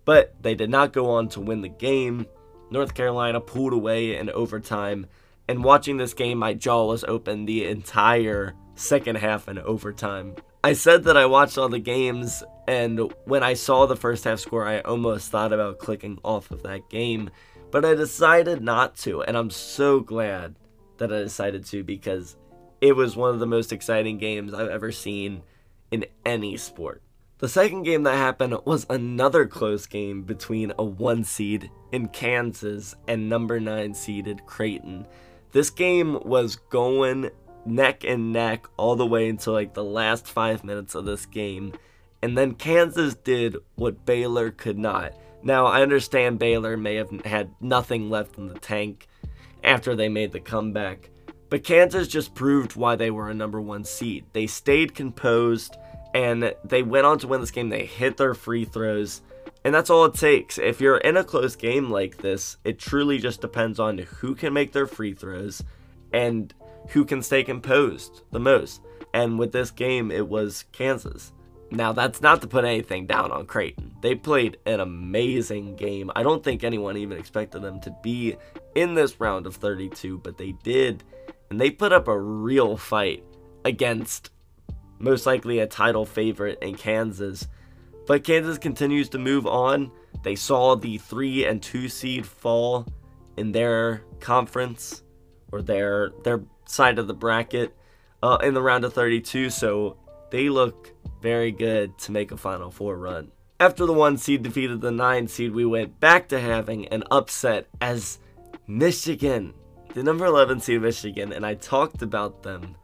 But 0.06 0.36
they 0.40 0.54
did 0.54 0.70
not 0.70 0.94
go 0.94 1.10
on 1.10 1.28
to 1.30 1.40
win 1.42 1.60
the 1.60 1.68
game. 1.68 2.24
North 2.70 2.94
Carolina 2.94 3.42
pulled 3.42 3.74
away 3.74 4.16
in 4.16 4.30
overtime. 4.30 5.06
And 5.48 5.62
watching 5.62 5.98
this 5.98 6.14
game, 6.14 6.38
my 6.38 6.54
jaw 6.54 6.86
was 6.86 7.04
open 7.04 7.44
the 7.44 7.66
entire 7.66 8.54
second 8.74 9.16
half 9.16 9.48
and 9.48 9.58
overtime. 9.58 10.36
I 10.64 10.72
said 10.72 11.04
that 11.04 11.16
I 11.16 11.26
watched 11.26 11.58
all 11.58 11.68
the 11.68 11.78
games, 11.78 12.42
and 12.66 13.12
when 13.24 13.42
I 13.42 13.54
saw 13.54 13.86
the 13.86 13.96
first 13.96 14.24
half 14.24 14.40
score, 14.40 14.66
I 14.66 14.80
almost 14.80 15.30
thought 15.30 15.52
about 15.52 15.78
clicking 15.78 16.18
off 16.24 16.50
of 16.50 16.62
that 16.64 16.88
game, 16.90 17.30
but 17.70 17.84
I 17.84 17.94
decided 17.94 18.62
not 18.62 18.96
to, 18.98 19.22
and 19.22 19.36
I'm 19.36 19.50
so 19.50 20.00
glad 20.00 20.56
that 20.98 21.12
I 21.12 21.18
decided 21.18 21.64
to 21.66 21.84
because 21.84 22.36
it 22.80 22.96
was 22.96 23.16
one 23.16 23.32
of 23.32 23.40
the 23.40 23.46
most 23.46 23.72
exciting 23.72 24.18
games 24.18 24.52
I've 24.52 24.68
ever 24.68 24.92
seen 24.92 25.42
in 25.90 26.06
any 26.24 26.56
sport. 26.56 27.02
The 27.38 27.48
second 27.48 27.82
game 27.82 28.04
that 28.04 28.16
happened 28.16 28.56
was 28.64 28.86
another 28.88 29.46
close 29.46 29.86
game 29.86 30.22
between 30.22 30.72
a 30.78 30.84
one 30.84 31.22
seed 31.22 31.70
in 31.92 32.08
Kansas 32.08 32.94
and 33.06 33.28
number 33.28 33.60
nine 33.60 33.92
seeded 33.92 34.46
Creighton. 34.46 35.06
This 35.52 35.68
game 35.68 36.18
was 36.24 36.56
going 36.56 37.30
neck 37.66 38.04
and 38.04 38.32
neck 38.32 38.66
all 38.76 38.96
the 38.96 39.06
way 39.06 39.28
until 39.28 39.52
like 39.52 39.74
the 39.74 39.84
last 39.84 40.26
five 40.26 40.64
minutes 40.64 40.94
of 40.94 41.04
this 41.04 41.26
game. 41.26 41.72
And 42.22 42.36
then 42.36 42.54
Kansas 42.54 43.14
did 43.14 43.56
what 43.74 44.06
Baylor 44.06 44.50
could 44.50 44.78
not. 44.78 45.14
Now, 45.42 45.66
I 45.66 45.82
understand 45.82 46.38
Baylor 46.38 46.76
may 46.76 46.96
have 46.96 47.10
had 47.24 47.50
nothing 47.60 48.10
left 48.10 48.38
in 48.38 48.48
the 48.48 48.58
tank 48.58 49.06
after 49.62 49.94
they 49.94 50.08
made 50.08 50.32
the 50.32 50.40
comeback, 50.40 51.10
but 51.50 51.62
Kansas 51.62 52.08
just 52.08 52.34
proved 52.34 52.74
why 52.74 52.96
they 52.96 53.10
were 53.10 53.30
a 53.30 53.34
number 53.34 53.60
one 53.60 53.84
seed. 53.84 54.24
They 54.32 54.46
stayed 54.46 54.94
composed 54.94 55.76
and 56.14 56.54
they 56.64 56.82
went 56.82 57.06
on 57.06 57.18
to 57.20 57.28
win 57.28 57.40
this 57.40 57.50
game. 57.50 57.68
They 57.68 57.84
hit 57.84 58.16
their 58.16 58.34
free 58.34 58.64
throws, 58.64 59.20
and 59.64 59.74
that's 59.74 59.90
all 59.90 60.06
it 60.06 60.14
takes. 60.14 60.58
If 60.58 60.80
you're 60.80 60.96
in 60.96 61.16
a 61.16 61.24
close 61.24 61.54
game 61.54 61.90
like 61.90 62.16
this, 62.18 62.56
it 62.64 62.78
truly 62.78 63.18
just 63.18 63.40
depends 63.40 63.78
on 63.78 63.98
who 63.98 64.34
can 64.34 64.52
make 64.52 64.72
their 64.72 64.86
free 64.86 65.12
throws 65.12 65.62
and 66.12 66.54
who 66.88 67.04
can 67.04 67.22
stay 67.22 67.42
composed 67.42 68.22
the 68.30 68.40
most. 68.40 68.82
And 69.14 69.38
with 69.38 69.52
this 69.52 69.70
game, 69.70 70.10
it 70.10 70.28
was 70.28 70.64
Kansas. 70.72 71.32
Now, 71.70 71.92
that's 71.92 72.20
not 72.20 72.40
to 72.42 72.46
put 72.46 72.64
anything 72.64 73.06
down 73.06 73.32
on 73.32 73.46
Creighton. 73.46 73.96
They 74.00 74.14
played 74.14 74.58
an 74.66 74.80
amazing 74.80 75.76
game. 75.76 76.12
I 76.14 76.22
don't 76.22 76.44
think 76.44 76.62
anyone 76.62 76.96
even 76.96 77.18
expected 77.18 77.62
them 77.62 77.80
to 77.80 77.94
be 78.02 78.36
in 78.74 78.94
this 78.94 79.18
round 79.18 79.46
of 79.46 79.56
32, 79.56 80.18
but 80.18 80.38
they 80.38 80.52
did. 80.62 81.02
And 81.50 81.60
they 81.60 81.70
put 81.70 81.92
up 81.92 82.08
a 82.08 82.18
real 82.18 82.76
fight 82.76 83.24
against 83.64 84.30
most 84.98 85.26
likely 85.26 85.58
a 85.58 85.66
title 85.66 86.06
favorite 86.06 86.58
in 86.62 86.76
Kansas. 86.76 87.48
But 88.06 88.22
Kansas 88.22 88.58
continues 88.58 89.08
to 89.10 89.18
move 89.18 89.46
on. 89.46 89.90
They 90.22 90.36
saw 90.36 90.76
the 90.76 90.98
3 90.98 91.46
and 91.46 91.62
2 91.62 91.88
seed 91.88 92.26
fall 92.26 92.86
in 93.36 93.52
their 93.52 94.02
conference 94.20 95.02
or 95.52 95.62
their 95.62 96.10
their 96.24 96.42
side 96.66 96.98
of 96.98 97.06
the 97.06 97.14
bracket 97.14 97.76
uh, 98.22 98.38
in 98.42 98.54
the 98.54 98.62
round 98.62 98.84
of 98.84 98.92
32, 98.92 99.50
so 99.50 99.96
they 100.30 100.48
look 100.48 100.92
very 101.22 101.52
good 101.52 101.96
to 101.98 102.12
make 102.12 102.32
a 102.32 102.36
Final 102.36 102.70
Four 102.70 102.96
run. 102.96 103.30
After 103.58 103.86
the 103.86 103.92
1 103.92 104.18
seed 104.18 104.42
defeated 104.42 104.80
the 104.80 104.90
9 104.90 105.28
seed, 105.28 105.52
we 105.52 105.64
went 105.64 105.98
back 105.98 106.28
to 106.28 106.40
having 106.40 106.86
an 106.88 107.04
upset 107.10 107.66
as 107.80 108.18
Michigan, 108.66 109.54
the 109.94 110.02
number 110.02 110.26
11 110.26 110.60
seed 110.60 110.82
Michigan, 110.82 111.32
and 111.32 111.46
I 111.46 111.54
talked 111.54 112.02
about 112.02 112.42
them 112.42 112.76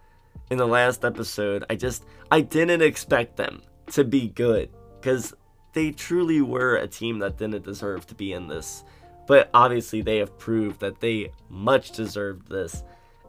in 0.50 0.58
the 0.58 0.66
last 0.66 1.04
episode. 1.04 1.64
I 1.68 1.74
just, 1.74 2.04
I 2.30 2.40
didn't 2.40 2.82
expect 2.82 3.36
them 3.36 3.62
to 3.88 4.04
be 4.04 4.28
good 4.28 4.70
because 5.00 5.34
they 5.72 5.90
truly 5.90 6.40
were 6.40 6.76
a 6.76 6.86
team 6.86 7.18
that 7.18 7.38
didn't 7.38 7.64
deserve 7.64 8.06
to 8.06 8.14
be 8.14 8.32
in 8.32 8.48
this. 8.48 8.84
But 9.26 9.50
obviously, 9.54 10.02
they 10.02 10.18
have 10.18 10.38
proved 10.38 10.80
that 10.80 11.00
they 11.00 11.32
much 11.48 11.92
deserved 11.92 12.48
this 12.48 12.82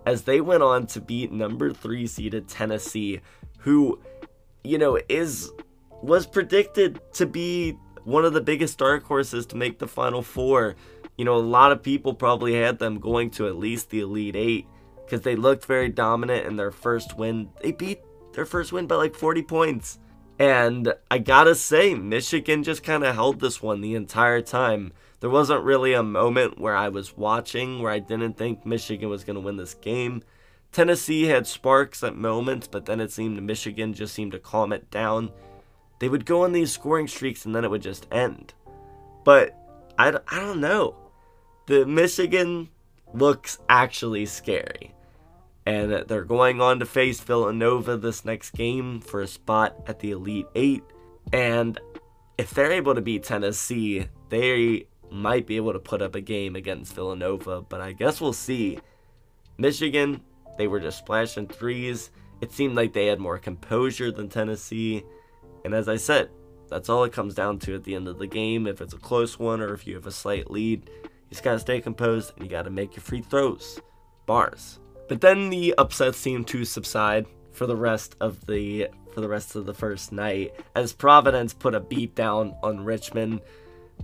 as 0.06 0.24
they 0.24 0.42
went 0.42 0.64
on 0.64 0.88
to 0.88 1.02
beat 1.02 1.32
number 1.32 1.72
three 1.72 2.08
seeded 2.08 2.48
Tennessee, 2.48 3.22
who, 3.60 4.00
you 4.64 4.78
know, 4.78 5.00
is 5.10 5.52
was 6.02 6.26
predicted 6.26 7.00
to 7.14 7.26
be 7.26 7.78
one 8.04 8.26
of 8.26 8.34
the 8.34 8.42
biggest 8.42 8.78
dark 8.78 9.06
horses 9.06 9.46
to 9.48 9.56
make 9.56 9.80
the 9.80 9.88
Final 9.88 10.22
Four. 10.22 10.76
You 11.18 11.26
know, 11.26 11.36
a 11.36 11.38
lot 11.38 11.72
of 11.72 11.82
people 11.82 12.14
probably 12.14 12.56
had 12.56 12.80
them 12.80 13.00
going 13.00 13.32
to 13.32 13.48
at 13.48 13.56
least 13.56 13.90
the 13.90 14.02
Elite 14.02 14.36
Eight 14.36 14.68
because 15.06 15.22
they 15.22 15.36
looked 15.36 15.66
very 15.66 15.90
dominant 15.90 16.46
in 16.46 16.56
their 16.56 16.72
first 16.72 17.18
win. 17.18 17.50
They 17.62 17.72
beat 17.72 18.02
their 18.34 18.46
first 18.46 18.72
win 18.74 18.88
by 18.88 18.96
like 18.96 19.16
40 19.16 19.44
points. 19.44 20.00
And 20.44 20.94
I 21.10 21.20
gotta 21.20 21.56
say, 21.56 21.94
Michigan 21.94 22.64
just 22.64 22.84
kind 22.84 23.04
of 23.04 23.16
held 23.16 23.40
this 23.40 23.62
one 23.62 23.82
the 23.82 23.96
entire 23.96 24.42
time. 24.42 24.92
There 25.20 25.30
wasn't 25.30 25.64
really 25.64 25.94
a 25.94 26.04
moment 26.04 26.60
where 26.60 26.76
I 26.76 26.90
was 26.90 27.16
watching 27.16 27.82
where 27.82 27.92
I 27.92 28.00
didn't 28.00 28.38
think 28.38 28.66
Michigan 28.66 29.10
was 29.10 29.24
to 29.24 29.40
win 29.40 29.58
this 29.58 29.74
game. 29.74 30.22
Tennessee 30.72 31.28
had 31.28 31.48
sparks 31.48 32.04
at 32.04 32.16
moments, 32.16 32.68
but 32.68 32.86
then 32.86 33.00
it 33.00 33.12
seemed 33.12 33.42
Michigan 33.42 33.94
just 33.94 34.14
seemed 34.14 34.34
to 34.34 34.40
calm 34.40 34.74
it 34.74 34.92
down 34.92 35.32
they 36.04 36.10
would 36.10 36.26
go 36.26 36.44
on 36.44 36.52
these 36.52 36.70
scoring 36.70 37.08
streaks 37.08 37.46
and 37.46 37.56
then 37.56 37.64
it 37.64 37.72
would 37.72 37.82
just 37.82 38.08
end. 38.12 38.54
But 39.24 39.58
I, 39.98 40.10
I 40.10 40.40
don't 40.42 40.60
know. 40.60 40.98
The 41.66 41.86
Michigan 41.86 42.68
looks 43.14 43.60
actually 43.70 44.26
scary. 44.26 44.94
And 45.66 46.06
they're 46.08 46.26
going 46.26 46.60
on 46.60 46.80
to 46.80 46.86
face 46.86 47.22
Villanova 47.22 47.96
this 47.96 48.26
next 48.26 48.52
game 48.52 49.00
for 49.00 49.22
a 49.22 49.28
spot 49.28 49.76
at 49.88 50.00
the 50.00 50.12
Elite 50.12 50.48
Eight. 50.56 50.84
And 51.32 51.80
if 52.38 52.52
they're 52.52 52.72
able 52.72 52.96
to 52.96 53.02
beat 53.02 53.24
Tennessee, 53.24 54.08
they 54.30 54.88
might 55.10 55.48
be 55.48 55.56
able 55.56 55.74
to 55.74 55.80
put 55.80 56.02
up 56.02 56.16
a 56.16 56.22
game 56.22 56.56
against 56.56 56.96
Villanova. 56.96 57.62
But 57.62 57.80
I 57.80 57.94
guess 57.94 58.20
we'll 58.20 58.34
see. 58.34 58.80
Michigan, 59.58 60.22
they 60.58 60.68
were 60.68 60.80
just 60.80 60.98
splashing 60.98 61.48
threes. 61.48 62.12
It 62.42 62.52
seemed 62.52 62.76
like 62.76 62.92
they 62.92 63.06
had 63.06 63.20
more 63.20 63.38
composure 63.38 64.12
than 64.12 64.28
Tennessee. 64.28 65.04
And 65.64 65.74
as 65.74 65.88
I 65.88 65.96
said, 65.96 66.30
that's 66.68 66.90
all 66.90 67.04
it 67.04 67.14
comes 67.14 67.36
down 67.36 67.60
to 67.60 67.76
at 67.76 67.84
the 67.84 67.96
end 67.96 68.08
of 68.08 68.18
the 68.18 68.28
game. 68.28 68.68
If 68.68 68.82
it's 68.82 68.94
a 68.94 68.98
close 68.98 69.40
one 69.40 69.62
or 69.62 69.74
if 69.74 69.88
you 69.88 69.96
have 69.96 70.08
a 70.08 70.12
slight 70.12 70.52
lead, 70.52 70.90
you 71.04 71.10
just 71.30 71.44
gotta 71.44 71.60
stay 71.60 71.80
composed 71.80 72.34
and 72.36 72.44
you 72.44 72.50
gotta 72.50 72.70
make 72.70 72.96
your 72.96 73.04
free 73.04 73.22
throws. 73.22 73.80
Bars. 74.26 74.80
But 75.08 75.22
then 75.22 75.50
the 75.50 75.74
upsets 75.78 76.18
seemed 76.18 76.48
to 76.48 76.66
subside 76.66 77.26
for 77.52 77.68
the 77.68 77.76
rest 77.76 78.16
of 78.20 78.46
the 78.48 78.88
for 79.14 79.22
the 79.22 79.30
rest 79.30 79.56
of 79.56 79.66
the 79.66 79.74
first 79.74 80.12
night 80.12 80.54
as 80.76 80.92
Providence 80.92 81.54
put 81.54 81.76
a 81.76 81.80
beat 81.80 82.16
down 82.16 82.56
on 82.64 82.84
Richmond. 82.84 83.42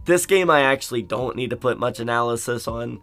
This 0.06 0.26
game 0.26 0.50
I 0.50 0.62
actually 0.62 1.02
don't 1.02 1.36
need 1.36 1.50
to 1.50 1.58
put 1.58 1.80
much 1.80 2.00
analysis 2.00 2.68
on. 2.68 3.02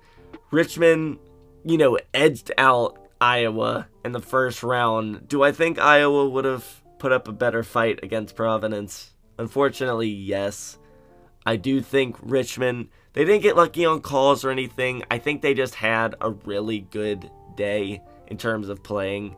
Richmond, 0.52 1.18
you 1.64 1.76
know, 1.76 1.98
edged 2.14 2.52
out 2.58 3.08
Iowa 3.20 3.88
in 4.04 4.12
the 4.12 4.20
first 4.20 4.62
round. 4.62 5.26
Do 5.26 5.42
I 5.42 5.50
think 5.50 5.80
Iowa 5.80 6.28
would 6.28 6.44
have 6.44 6.82
put 6.98 7.12
up 7.12 7.26
a 7.26 7.32
better 7.32 7.62
fight 7.62 8.00
against 8.02 8.36
Providence? 8.36 9.12
Unfortunately, 9.38 10.08
yes. 10.08 10.78
I 11.44 11.56
do 11.56 11.80
think 11.80 12.16
Richmond, 12.20 12.88
they 13.12 13.24
didn't 13.24 13.42
get 13.42 13.56
lucky 13.56 13.84
on 13.84 14.00
calls 14.00 14.44
or 14.44 14.50
anything. 14.50 15.02
I 15.10 15.18
think 15.18 15.42
they 15.42 15.54
just 15.54 15.74
had 15.74 16.14
a 16.20 16.30
really 16.30 16.80
good 16.80 17.30
day 17.56 18.02
in 18.28 18.36
terms 18.36 18.68
of 18.68 18.82
playing, 18.82 19.36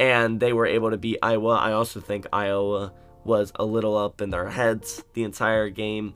and 0.00 0.40
they 0.40 0.52
were 0.52 0.66
able 0.66 0.90
to 0.90 0.96
beat 0.96 1.18
Iowa. 1.22 1.56
I 1.56 1.72
also 1.72 2.00
think 2.00 2.26
Iowa 2.32 2.92
was 3.24 3.52
a 3.56 3.64
little 3.64 3.96
up 3.96 4.20
in 4.20 4.30
their 4.30 4.48
heads 4.48 5.04
the 5.14 5.24
entire 5.24 5.68
game. 5.68 6.14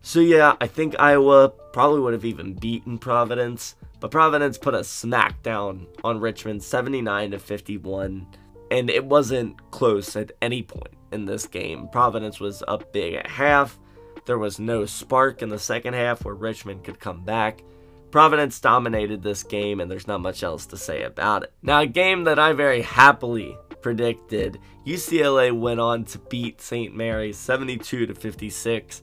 So, 0.00 0.20
yeah, 0.20 0.56
I 0.60 0.66
think 0.66 0.98
Iowa 0.98 1.50
probably 1.72 2.00
would 2.00 2.14
have 2.14 2.24
even 2.24 2.54
beaten 2.54 2.98
Providence, 2.98 3.74
but 4.00 4.10
Providence 4.10 4.56
put 4.56 4.74
a 4.74 4.78
smackdown 4.78 5.86
on 6.02 6.20
Richmond 6.20 6.62
79 6.62 7.32
to 7.32 7.38
51 7.38 8.26
and 8.70 8.90
it 8.90 9.04
wasn't 9.04 9.70
close 9.70 10.14
at 10.16 10.32
any 10.42 10.62
point 10.62 10.94
in 11.12 11.24
this 11.24 11.46
game. 11.46 11.88
Providence 11.88 12.38
was 12.40 12.62
up 12.68 12.92
big 12.92 13.14
at 13.14 13.26
half. 13.26 13.78
There 14.26 14.38
was 14.38 14.58
no 14.58 14.84
spark 14.84 15.42
in 15.42 15.48
the 15.48 15.58
second 15.58 15.94
half 15.94 16.24
where 16.24 16.34
Richmond 16.34 16.84
could 16.84 17.00
come 17.00 17.24
back. 17.24 17.62
Providence 18.10 18.60
dominated 18.60 19.22
this 19.22 19.42
game, 19.42 19.80
and 19.80 19.90
there's 19.90 20.06
not 20.06 20.20
much 20.20 20.42
else 20.42 20.66
to 20.66 20.76
say 20.76 21.02
about 21.02 21.42
it. 21.42 21.52
Now, 21.62 21.80
a 21.80 21.86
game 21.86 22.24
that 22.24 22.38
I 22.38 22.52
very 22.54 22.82
happily 22.82 23.56
predicted, 23.82 24.58
UCLA 24.86 25.58
went 25.58 25.80
on 25.80 26.04
to 26.06 26.18
beat 26.18 26.60
St. 26.60 26.94
Mary's 26.94 27.36
72 27.36 28.06
to 28.06 28.14
56. 28.14 29.02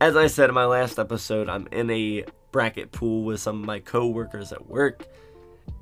As 0.00 0.16
I 0.16 0.26
said 0.28 0.48
in 0.48 0.54
my 0.54 0.66
last 0.66 0.98
episode, 0.98 1.48
I'm 1.48 1.66
in 1.72 1.90
a 1.90 2.24
bracket 2.52 2.92
pool 2.92 3.24
with 3.24 3.40
some 3.40 3.60
of 3.60 3.66
my 3.66 3.80
coworkers 3.80 4.52
at 4.52 4.66
work, 4.66 5.06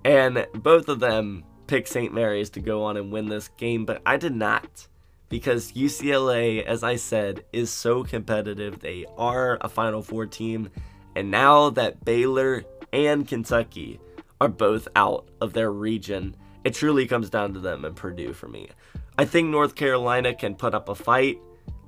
and 0.04 0.46
both 0.54 0.88
of 0.88 1.00
them 1.00 1.44
pick 1.66 1.86
St. 1.86 2.12
Mary's 2.12 2.50
to 2.50 2.60
go 2.60 2.84
on 2.84 2.96
and 2.96 3.12
win 3.12 3.28
this 3.28 3.48
game, 3.48 3.84
but 3.84 4.02
I 4.06 4.16
did 4.16 4.34
not. 4.34 4.88
Because 5.28 5.72
UCLA, 5.72 6.64
as 6.64 6.84
I 6.84 6.96
said, 6.96 7.44
is 7.52 7.70
so 7.70 8.04
competitive. 8.04 8.78
They 8.78 9.04
are 9.16 9.58
a 9.60 9.68
Final 9.68 10.02
Four 10.02 10.26
team. 10.26 10.70
And 11.16 11.30
now 11.30 11.70
that 11.70 12.04
Baylor 12.04 12.64
and 12.92 13.26
Kentucky 13.26 14.00
are 14.40 14.48
both 14.48 14.88
out 14.96 15.28
of 15.40 15.52
their 15.52 15.70
region, 15.70 16.36
it 16.64 16.74
truly 16.74 17.06
comes 17.06 17.30
down 17.30 17.54
to 17.54 17.60
them 17.60 17.84
and 17.84 17.94
Purdue 17.94 18.32
for 18.32 18.48
me. 18.48 18.68
I 19.16 19.24
think 19.24 19.48
North 19.48 19.74
Carolina 19.74 20.34
can 20.34 20.54
put 20.54 20.74
up 20.74 20.88
a 20.88 20.94
fight 20.94 21.38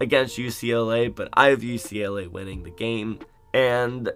against 0.00 0.38
UCLA, 0.38 1.14
but 1.14 1.28
I 1.32 1.48
have 1.48 1.60
UCLA 1.60 2.28
winning 2.28 2.62
the 2.62 2.70
game. 2.70 3.18
And 3.52 4.10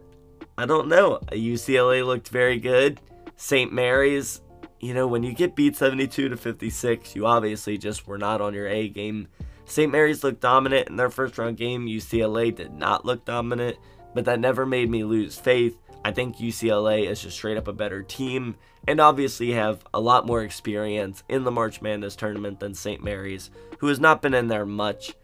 I 0.57 0.67
don't 0.67 0.89
know. 0.89 1.19
UCLA 1.33 2.07
looked 2.07 2.29
very 2.29 2.59
good. 2.59 3.01
St. 3.37 3.73
Mary's 3.73 4.43
you 4.81 4.95
know, 4.95 5.07
when 5.07 5.23
you 5.23 5.35
get 5.35 5.55
beat 5.55 5.77
72 5.77 6.31
to 6.31 6.37
56, 6.37 7.15
you 7.15 7.27
obviously 7.27 7.77
just 7.77 8.07
were 8.07 8.19
not 8.19 8.41
on 8.41 8.55
your 8.55 8.67
A 8.67 8.89
game. 8.89 9.29
St. 9.67 9.93
Mary's 9.93 10.25
looked 10.25 10.41
dominant 10.41 10.89
in 10.89 10.97
their 10.97 11.11
first 11.11 11.37
round 11.39 11.59
game. 11.59 11.87
UCLA 11.87 12.55
did 12.55 12.73
not 12.73 13.05
look 13.05 13.25
dominant, 13.25 13.77
but 14.15 14.25
that 14.25 14.41
never 14.41 14.67
made 14.67 14.91
me 14.91 15.05
lose 15.05 15.39
faith. 15.39 15.77
I 16.05 16.13
think 16.13 16.37
UCLA 16.37 17.09
is 17.09 17.23
just 17.23 17.37
straight 17.37 17.57
up 17.57 17.69
a 17.69 17.73
better 17.73 18.03
team 18.03 18.57
and 18.89 19.01
obviously 19.01 19.53
have 19.53 19.85
a 19.93 20.01
lot 20.01 20.27
more 20.27 20.43
experience 20.43 21.23
in 21.29 21.45
the 21.45 21.51
March 21.51 21.83
Madness 21.83 22.17
tournament 22.17 22.61
than 22.61 22.75
St. 22.75 23.03
Mary's, 23.03 23.51
who 23.79 23.89
has 23.89 24.01
not 24.01 24.23
been 24.23 24.35
in 24.35 24.49
there 24.49 24.65
much. 24.65 25.15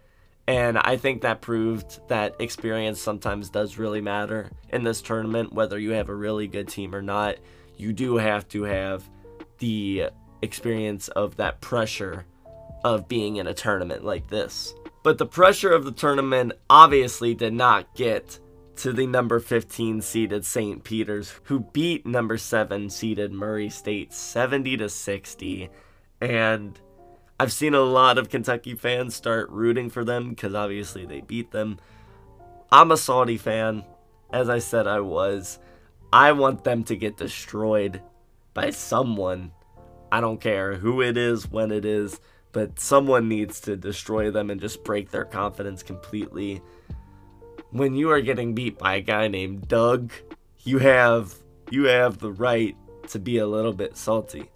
And 0.47 0.77
I 0.77 0.95
think 0.95 1.21
that 1.21 1.41
proved 1.41 1.99
that 2.07 2.35
experience 2.39 3.01
sometimes 3.01 3.49
does 3.49 3.77
really 3.77 4.01
matter 4.01 4.51
in 4.69 4.83
this 4.83 5.01
tournament, 5.01 5.51
whether 5.51 5.77
you 5.77 5.91
have 5.91 6.09
a 6.09 6.15
really 6.15 6.47
good 6.47 6.67
team 6.67 6.95
or 6.95 7.01
not. 7.01 7.35
You 7.75 7.91
do 7.91 8.17
have 8.17 8.47
to 8.49 8.63
have 8.63 9.03
the 9.57 10.09
experience 10.41 11.07
of 11.09 11.35
that 11.37 11.59
pressure 11.59 12.25
of 12.83 13.07
being 13.07 13.37
in 13.37 13.47
a 13.47 13.53
tournament 13.53 14.05
like 14.05 14.29
this. 14.29 14.73
But 15.03 15.17
the 15.17 15.25
pressure 15.25 15.73
of 15.73 15.83
the 15.83 15.91
tournament 15.91 16.53
obviously 16.69 17.33
did 17.33 17.53
not 17.53 17.93
get 17.95 18.39
to 18.77 18.93
the 18.93 19.07
number 19.07 19.39
15 19.39 20.01
seeded 20.01 20.45
St. 20.45 20.83
Peter's, 20.83 21.33
who 21.43 21.59
beat 21.59 22.05
number 22.05 22.37
7 22.37 22.89
seeded 22.89 23.31
Murray 23.31 23.69
State 23.69 24.13
70 24.13 24.77
to 24.77 24.89
60. 24.89 25.69
And 26.21 26.79
I've 27.39 27.53
seen 27.53 27.73
a 27.73 27.81
lot 27.81 28.17
of 28.17 28.29
Kentucky 28.29 28.75
fans 28.75 29.15
start 29.15 29.49
rooting 29.49 29.89
for 29.89 30.03
them 30.03 30.29
because 30.29 30.53
obviously 30.53 31.05
they 31.05 31.21
beat 31.21 31.51
them. 31.51 31.79
I'm 32.71 32.91
a 32.91 32.97
Saudi 32.97 33.37
fan, 33.37 33.83
as 34.31 34.49
I 34.49 34.59
said 34.59 34.87
I 34.87 34.99
was. 34.99 35.59
I 36.11 36.31
want 36.31 36.63
them 36.63 36.83
to 36.85 36.95
get 36.95 37.17
destroyed 37.17 38.01
by 38.53 38.69
someone. 38.69 39.51
I 40.11 40.21
don't 40.21 40.41
care 40.41 40.75
who 40.75 41.01
it 41.01 41.17
is, 41.17 41.49
when 41.49 41.71
it 41.71 41.85
is, 41.85 42.19
but 42.51 42.79
someone 42.79 43.27
needs 43.27 43.59
to 43.61 43.75
destroy 43.75 44.31
them 44.31 44.49
and 44.49 44.61
just 44.61 44.83
break 44.83 45.11
their 45.11 45.25
confidence 45.25 45.83
completely. 45.83 46.61
When 47.71 47.95
you 47.95 48.11
are 48.11 48.21
getting 48.21 48.53
beat 48.53 48.77
by 48.77 48.95
a 48.95 49.01
guy 49.01 49.27
named 49.27 49.67
Doug, 49.67 50.11
you 50.63 50.79
have 50.79 51.35
you 51.69 51.85
have 51.85 52.19
the 52.19 52.31
right 52.31 52.75
to 53.09 53.19
be 53.19 53.37
a 53.37 53.47
little 53.47 53.73
bit 53.73 53.97
salty. 53.97 54.49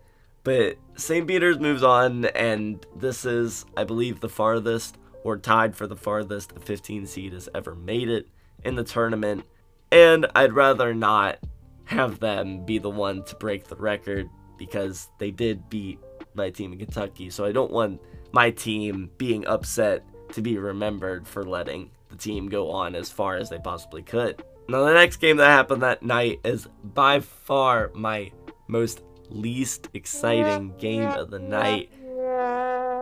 But 0.44 0.78
St. 0.96 1.28
Peter's 1.28 1.60
moves 1.60 1.84
on, 1.84 2.26
and 2.26 2.84
this 2.96 3.26
is, 3.26 3.66
I 3.78 3.84
believe, 3.84 4.20
the 4.20 4.30
farthest 4.30 4.98
or 5.24 5.38
tied 5.38 5.76
for 5.76 5.88
the 5.88 5.96
farthest 5.96 6.54
a 6.56 6.60
15 6.60 7.06
seed 7.06 7.34
has 7.34 7.48
ever 7.54 7.76
made 7.76 8.10
it 8.10 8.28
in 8.64 8.76
the 8.76 8.84
tournament. 8.84 9.46
And 9.92 10.26
I'd 10.34 10.54
rather 10.54 10.94
not 10.94 11.40
have 11.86 12.20
them 12.20 12.66
be 12.66 12.80
the 12.80 12.90
one 12.90 13.24
to 13.26 13.36
break 13.36 13.66
the 13.66 13.76
record 13.76 14.30
because 14.58 15.10
they 15.20 15.32
did 15.32 15.70
beat 15.70 16.00
my 16.34 16.50
team 16.50 16.72
in 16.72 16.80
Kentucky. 16.80 17.30
So 17.30 17.46
I 17.46 17.52
don't 17.52 17.72
want 17.72 18.02
my 18.32 18.52
team 18.52 19.12
being 19.18 19.46
upset 19.46 20.04
to 20.34 20.42
be 20.42 20.58
remembered 20.58 21.28
for 21.28 21.44
letting 21.44 21.92
the 22.12 22.18
team 22.18 22.50
go 22.50 22.70
on 22.70 22.96
as 22.96 23.10
far 23.10 23.38
as 23.38 23.50
they 23.50 23.58
possibly 23.58 24.04
could. 24.04 24.44
Now, 24.70 24.84
the 24.86 24.94
next 24.94 25.18
game 25.18 25.38
that 25.38 25.48
happened 25.48 25.82
that 25.82 26.04
night 26.04 26.40
is 26.44 26.68
by 26.84 27.20
far 27.20 27.92
my 27.94 28.32
most 28.68 29.02
least 29.30 29.90
exciting 29.94 30.78
game 30.78 31.08
of 31.08 31.32
the 31.32 31.40
night. 31.40 31.92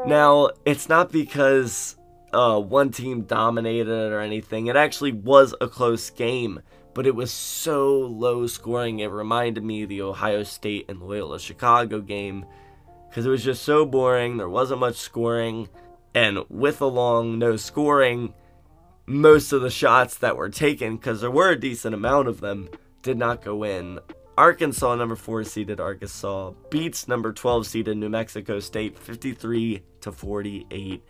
Now, 0.07 0.49
it's 0.65 0.87
not 0.87 1.11
because 1.11 1.97
uh, 2.33 2.59
one 2.59 2.91
team 2.91 3.23
dominated 3.23 4.11
or 4.11 4.19
anything. 4.19 4.67
It 4.67 4.75
actually 4.75 5.11
was 5.11 5.53
a 5.59 5.67
close 5.67 6.09
game, 6.09 6.61
but 6.93 7.05
it 7.05 7.15
was 7.15 7.31
so 7.31 7.99
low 7.99 8.47
scoring. 8.47 8.99
It 8.99 9.11
reminded 9.11 9.63
me 9.63 9.83
of 9.83 9.89
the 9.89 10.01
Ohio 10.01 10.43
State 10.43 10.85
and 10.89 11.01
Loyola 11.01 11.39
Chicago 11.39 11.99
game 11.99 12.45
because 13.09 13.25
it 13.25 13.29
was 13.29 13.43
just 13.43 13.63
so 13.63 13.85
boring. 13.85 14.37
There 14.37 14.49
wasn't 14.49 14.79
much 14.79 14.95
scoring, 14.95 15.69
and 16.13 16.39
with 16.49 16.81
a 16.81 16.85
long 16.85 17.39
no 17.39 17.55
scoring, 17.57 18.33
most 19.09 19.51
of 19.53 19.61
the 19.61 19.71
shots 19.71 20.17
that 20.17 20.37
were 20.37 20.49
taken, 20.49 20.95
because 20.95 21.21
there 21.21 21.31
were 21.31 21.49
a 21.49 21.59
decent 21.59 21.95
amount 21.95 22.27
of 22.27 22.41
them, 22.41 22.69
did 23.01 23.17
not 23.17 23.43
go 23.43 23.63
in. 23.63 23.99
Arkansas, 24.37 24.95
number 24.95 25.15
four 25.15 25.43
seeded 25.43 25.79
Arkansas, 25.79 26.51
beats 26.69 27.07
number 27.07 27.33
12 27.33 27.65
seeded 27.65 27.97
New 27.97 28.09
Mexico 28.09 28.59
State 28.59 28.97
53 28.99 29.81
to 30.01 30.11
48. 30.11 31.03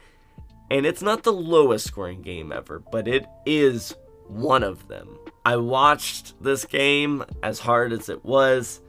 And 0.71 0.85
it's 0.85 1.01
not 1.01 1.23
the 1.23 1.33
lowest 1.33 1.87
scoring 1.87 2.21
game 2.21 2.53
ever, 2.53 2.79
but 2.79 3.07
it 3.07 3.25
is 3.45 3.93
one 4.27 4.63
of 4.63 4.87
them. 4.87 5.17
I 5.43 5.57
watched 5.57 6.41
this 6.41 6.63
game 6.63 7.25
as 7.43 7.59
hard 7.59 7.91
as 7.91 8.07
it 8.07 8.23
was. 8.23 8.79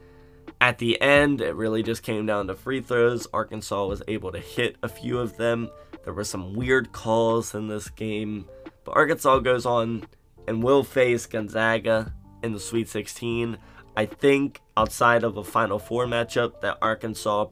At 0.61 0.77
the 0.77 1.01
end, 1.01 1.41
it 1.41 1.55
really 1.55 1.83
just 1.83 2.03
came 2.03 2.25
down 2.25 2.47
to 2.47 2.55
free 2.55 2.79
throws. 2.79 3.27
Arkansas 3.33 3.85
was 3.87 4.03
able 4.07 4.31
to 4.31 4.39
hit 4.39 4.77
a 4.81 4.87
few 4.87 5.19
of 5.19 5.35
them. 5.35 5.69
There 6.05 6.13
were 6.13 6.23
some 6.23 6.53
weird 6.53 6.93
calls 6.93 7.53
in 7.53 7.67
this 7.67 7.89
game. 7.89 8.45
But 8.83 8.95
Arkansas 8.95 9.39
goes 9.39 9.65
on 9.65 10.07
and 10.47 10.63
will 10.63 10.83
face 10.83 11.25
Gonzaga 11.25 12.13
in 12.43 12.53
the 12.53 12.59
Sweet 12.59 12.89
16. 12.89 13.57
I 13.95 14.05
think 14.05 14.61
outside 14.77 15.23
of 15.23 15.37
a 15.37 15.43
Final 15.43 15.79
Four 15.79 16.05
matchup, 16.05 16.61
that 16.61 16.77
Arkansas 16.81 17.47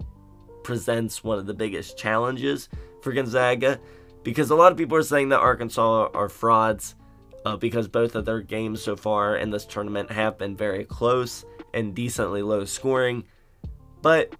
presents 0.63 1.23
one 1.23 1.37
of 1.37 1.45
the 1.45 1.53
biggest 1.53 1.97
challenges 1.97 2.69
for 3.01 3.11
Gonzaga 3.13 3.79
because 4.23 4.49
a 4.49 4.55
lot 4.55 4.71
of 4.71 4.77
people 4.77 4.97
are 4.97 5.03
saying 5.03 5.29
that 5.29 5.39
Arkansas 5.39 6.09
are 6.13 6.29
frauds 6.29 6.95
uh, 7.45 7.55
because 7.55 7.87
both 7.87 8.15
of 8.15 8.25
their 8.25 8.41
games 8.41 8.81
so 8.81 8.95
far 8.95 9.37
in 9.37 9.49
this 9.49 9.65
tournament 9.65 10.11
have 10.11 10.37
been 10.37 10.55
very 10.55 10.83
close 10.83 11.45
and 11.73 11.95
decently 11.95 12.41
low 12.41 12.65
scoring. 12.65 13.23
But 14.01 14.35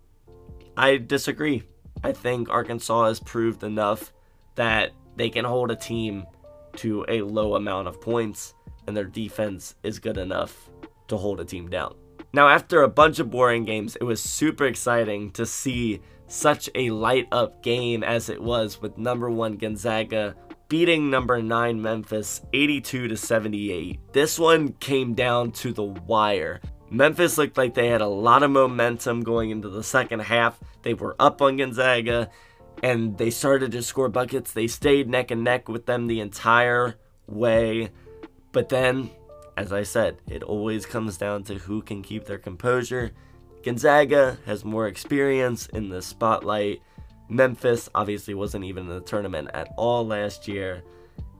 I 0.76 0.98
disagree. 0.98 1.64
I 2.04 2.12
think 2.12 2.50
Arkansas 2.50 3.06
has 3.06 3.20
proved 3.20 3.64
enough 3.64 4.14
that 4.56 4.92
they 5.16 5.30
can 5.30 5.46
hold 5.46 5.72
a 5.72 5.76
team 5.76 6.26
to 6.78 7.06
a 7.08 7.22
low 7.22 7.56
amount 7.56 7.88
of 7.88 8.02
points, 8.02 8.54
and 8.88 8.96
their 8.96 9.06
defense 9.06 9.76
is 9.84 10.00
good 10.00 10.18
enough 10.18 10.70
to 11.08 11.18
hold 11.18 11.40
a 11.40 11.46
team 11.46 11.70
down. 11.70 11.96
Now, 12.32 12.48
after 12.48 12.84
a 12.84 12.90
bunch 12.90 13.20
of 13.20 13.32
boring 13.32 13.66
games, 13.66 13.96
it 13.96 14.04
was 14.04 14.22
super 14.22 14.66
exciting 14.66 15.32
to 15.32 15.46
see 15.46 16.02
such 16.28 16.70
a 16.76 16.92
light 16.92 17.28
up 17.32 17.64
game 17.64 18.04
as 18.04 18.30
it 18.30 18.42
was 18.42 18.82
with 18.82 18.98
number 18.98 19.30
one 19.30 19.58
Gonzaga 19.58 20.36
beating 20.70 21.10
number 21.10 21.42
9 21.42 21.82
Memphis 21.82 22.42
82 22.54 23.08
to 23.08 23.18
78. 23.18 24.00
This 24.14 24.38
one 24.38 24.74
came 24.74 25.16
down 25.16 25.52
to 25.54 25.74
the 25.74 25.84
wire. 25.84 26.62
Memphis 26.92 27.40
looked 27.40 27.58
like 27.58 27.74
they 27.74 27.88
had 27.88 28.02
a 28.02 28.08
lot 28.08 28.44
of 28.44 28.52
momentum 28.52 29.24
going 29.24 29.50
into 29.50 29.70
the 29.70 29.84
second 29.84 30.20
half. 30.20 30.60
They 30.84 30.94
were 30.94 31.16
up 31.20 31.42
on 31.42 31.58
Gonzaga 31.58 32.30
and 32.84 33.18
they 33.18 33.30
started 33.30 33.72
to 33.72 33.82
score 33.82 34.10
buckets. 34.10 34.52
They 34.52 34.68
stayed 34.68 35.10
neck 35.10 35.32
and 35.32 35.44
neck 35.44 35.68
with 35.68 35.86
them 35.86 36.08
the 36.08 36.20
entire 36.20 36.96
way. 37.28 37.90
But 38.52 38.70
then, 38.70 39.12
as 39.58 39.72
I 39.72 39.84
said, 39.84 40.18
it 40.28 40.44
always 40.44 40.86
comes 40.86 41.18
down 41.18 41.44
to 41.46 41.56
who 41.56 41.82
can 41.82 42.02
keep 42.02 42.26
their 42.26 42.38
composure. 42.38 43.12
Gonzaga 43.64 44.38
has 44.46 44.64
more 44.64 44.88
experience 44.88 45.68
in 45.68 45.90
the 45.90 46.02
spotlight. 46.02 46.82
Memphis 47.28 47.90
obviously 47.94 48.34
wasn't 48.34 48.66
even 48.66 48.84
in 48.84 48.90
the 48.90 49.02
tournament 49.02 49.50
at 49.54 49.74
all 49.78 50.06
last 50.06 50.48
year. 50.48 50.84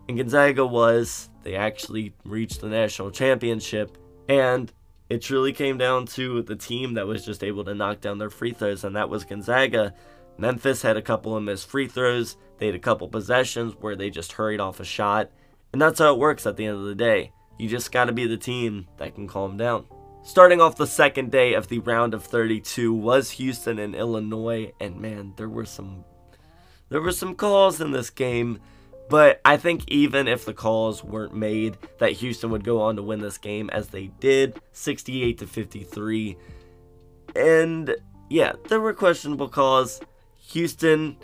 And 0.08 0.18
Gonzaga 0.18 0.66
was. 0.66 1.30
They 1.44 1.56
actually 1.56 2.14
reached 2.26 2.62
the 2.62 2.68
national 2.68 3.12
championship. 3.12 3.98
And 4.28 4.72
it 5.10 5.24
truly 5.24 5.54
came 5.54 5.78
down 5.78 6.06
to 6.08 6.44
the 6.44 6.56
team 6.56 6.94
that 6.94 7.08
was 7.08 7.26
just 7.26 7.44
able 7.44 7.64
to 7.66 7.74
knock 7.74 8.02
down 8.02 8.20
their 8.20 8.30
free 8.30 8.52
throws, 8.52 8.84
and 8.84 8.96
that 8.96 9.10
was 9.10 9.24
Gonzaga. 9.24 9.96
Memphis 10.40 10.82
had 10.82 10.98
a 10.98 11.02
couple 11.02 11.36
of 11.36 11.44
missed 11.44 11.68
free 11.68 11.88
throws. 11.88 12.38
They 12.58 12.68
had 12.68 12.76
a 12.76 12.80
couple 12.80 13.08
possessions 13.10 13.76
where 13.80 13.96
they 13.96 14.10
just 14.10 14.34
hurried 14.34 14.60
off 14.60 14.80
a 14.80 14.86
shot. 14.86 15.32
And 15.74 15.82
that's 15.82 16.00
how 16.00 16.14
it 16.14 16.20
works 16.20 16.46
at 16.46 16.58
the 16.58 16.66
end 16.66 16.78
of 16.78 16.86
the 16.86 16.96
day. 16.96 17.32
You 17.58 17.68
just 17.68 17.92
got 17.92 18.06
to 18.06 18.14
be 18.14 18.26
the 18.26 18.38
team 18.38 18.88
that 18.98 19.16
can 19.16 19.28
calm 19.28 19.58
down. 19.58 19.86
Starting 20.24 20.62
off 20.62 20.78
the 20.78 20.88
second 20.88 21.32
day 21.32 21.54
of 21.54 21.68
the 21.68 21.80
round 21.80 22.14
of 22.14 22.24
32 22.24 22.94
was 22.94 23.32
Houston 23.32 23.80
and 23.80 23.96
Illinois, 23.96 24.72
and 24.80 25.00
man, 25.00 25.34
there 25.38 25.50
were 25.50 25.66
some 25.66 26.04
there 26.90 27.02
were 27.02 27.12
some 27.12 27.36
calls 27.36 27.80
in 27.82 27.92
this 27.92 28.10
game, 28.10 28.60
but 29.10 29.42
I 29.46 29.58
think 29.58 29.84
even 29.88 30.28
if 30.28 30.46
the 30.46 30.54
calls 30.54 31.04
weren't 31.04 31.36
made, 31.36 31.78
that 32.00 32.14
Houston 32.14 32.50
would 32.50 32.64
go 32.64 32.82
on 32.82 32.96
to 32.96 33.04
win 33.04 33.20
this 33.20 33.38
game 33.38 33.70
as 33.70 33.88
they 33.88 34.08
did, 34.20 34.60
68 34.72 35.38
to 35.38 35.48
53. 35.48 36.38
And 37.36 37.96
yeah, 38.30 38.54
there 38.68 38.80
were 38.80 38.94
questionable 38.94 39.50
calls. 39.50 40.02
Houston, 40.52 41.18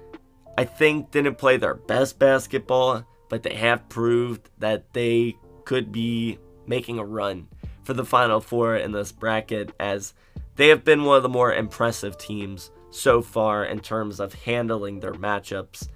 I 0.57 0.65
think, 0.65 1.11
didn't 1.11 1.38
play 1.38 1.57
their 1.57 1.73
best 1.73 2.19
basketball, 2.19 3.05
but 3.29 3.43
they 3.43 3.55
have 3.55 3.89
proved 3.89 4.49
that 4.59 4.93
they 4.93 5.35
could 5.63 5.91
be 5.91 6.38
making 6.67 6.99
a 6.99 7.05
run 7.05 7.47
for 7.83 7.93
the 7.93 8.05
Final 8.05 8.39
Four 8.39 8.75
in 8.75 8.91
this 8.91 9.11
bracket, 9.11 9.73
as 9.79 10.13
they 10.55 10.67
have 10.67 10.83
been 10.83 11.03
one 11.03 11.17
of 11.17 11.23
the 11.23 11.29
more 11.29 11.53
impressive 11.53 12.17
teams 12.17 12.71
so 12.91 13.21
far 13.21 13.65
in 13.65 13.79
terms 13.79 14.19
of 14.19 14.33
handling 14.33 14.99
their 14.99 15.13
matchups. 15.13 15.88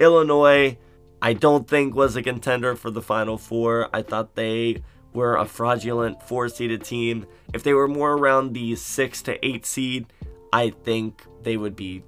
Illinois, 0.00 0.76
I 1.22 1.32
don't 1.32 1.68
think 1.68 1.94
was 1.94 2.16
a 2.16 2.22
contender 2.22 2.74
for 2.74 2.90
the 2.90 3.02
Final 3.02 3.38
Four. 3.38 3.88
I 3.92 4.02
thought 4.02 4.34
they 4.34 4.82
were 5.12 5.36
a 5.36 5.46
fraudulent 5.46 6.22
four 6.24 6.48
seeded 6.48 6.82
team. 6.82 7.26
If 7.52 7.62
they 7.62 7.72
were 7.72 7.88
more 7.88 8.14
around 8.14 8.52
the 8.52 8.74
six 8.74 9.22
to 9.22 9.46
eight 9.46 9.64
seed, 9.64 10.06
I 10.52 10.70
think 10.70 11.24
they 11.42 11.56
would 11.56 11.76
be 11.76 12.02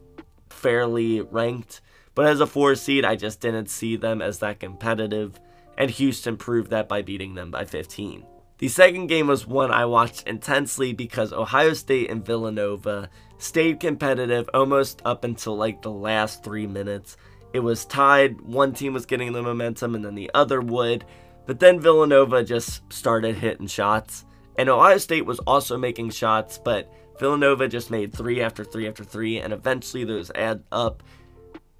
fairly 0.56 1.20
ranked. 1.20 1.80
But 2.14 2.26
as 2.26 2.40
a 2.40 2.46
four 2.46 2.74
seed, 2.74 3.04
I 3.04 3.14
just 3.16 3.40
didn't 3.40 3.68
see 3.68 3.96
them 3.96 4.22
as 4.22 4.38
that 4.38 4.58
competitive, 4.60 5.38
and 5.76 5.90
Houston 5.90 6.36
proved 6.36 6.70
that 6.70 6.88
by 6.88 7.02
beating 7.02 7.34
them 7.34 7.50
by 7.50 7.64
15. 7.64 8.24
The 8.58 8.68
second 8.68 9.08
game 9.08 9.26
was 9.26 9.46
one 9.46 9.70
I 9.70 9.84
watched 9.84 10.26
intensely 10.26 10.94
because 10.94 11.34
Ohio 11.34 11.74
State 11.74 12.10
and 12.10 12.24
Villanova 12.24 13.10
stayed 13.36 13.80
competitive 13.80 14.48
almost 14.54 15.02
up 15.04 15.24
until 15.24 15.58
like 15.58 15.82
the 15.82 15.90
last 15.90 16.42
three 16.42 16.66
minutes. 16.66 17.18
It 17.52 17.60
was 17.60 17.84
tied, 17.84 18.40
one 18.40 18.72
team 18.72 18.94
was 18.94 19.04
getting 19.04 19.32
the 19.32 19.42
momentum 19.42 19.94
and 19.94 20.02
then 20.02 20.14
the 20.14 20.30
other 20.32 20.62
would, 20.62 21.04
but 21.44 21.60
then 21.60 21.80
Villanova 21.80 22.42
just 22.42 22.90
started 22.90 23.36
hitting 23.36 23.66
shots. 23.66 24.24
And 24.58 24.70
Ohio 24.70 24.96
State 24.96 25.26
was 25.26 25.38
also 25.40 25.76
making 25.76 26.10
shots, 26.10 26.58
but 26.58 26.90
Villanova 27.18 27.68
just 27.68 27.90
made 27.90 28.12
three 28.12 28.40
after 28.40 28.64
three 28.64 28.86
after 28.86 29.04
three, 29.04 29.38
and 29.38 29.52
eventually 29.52 30.04
those 30.04 30.30
add 30.34 30.62
up. 30.70 31.02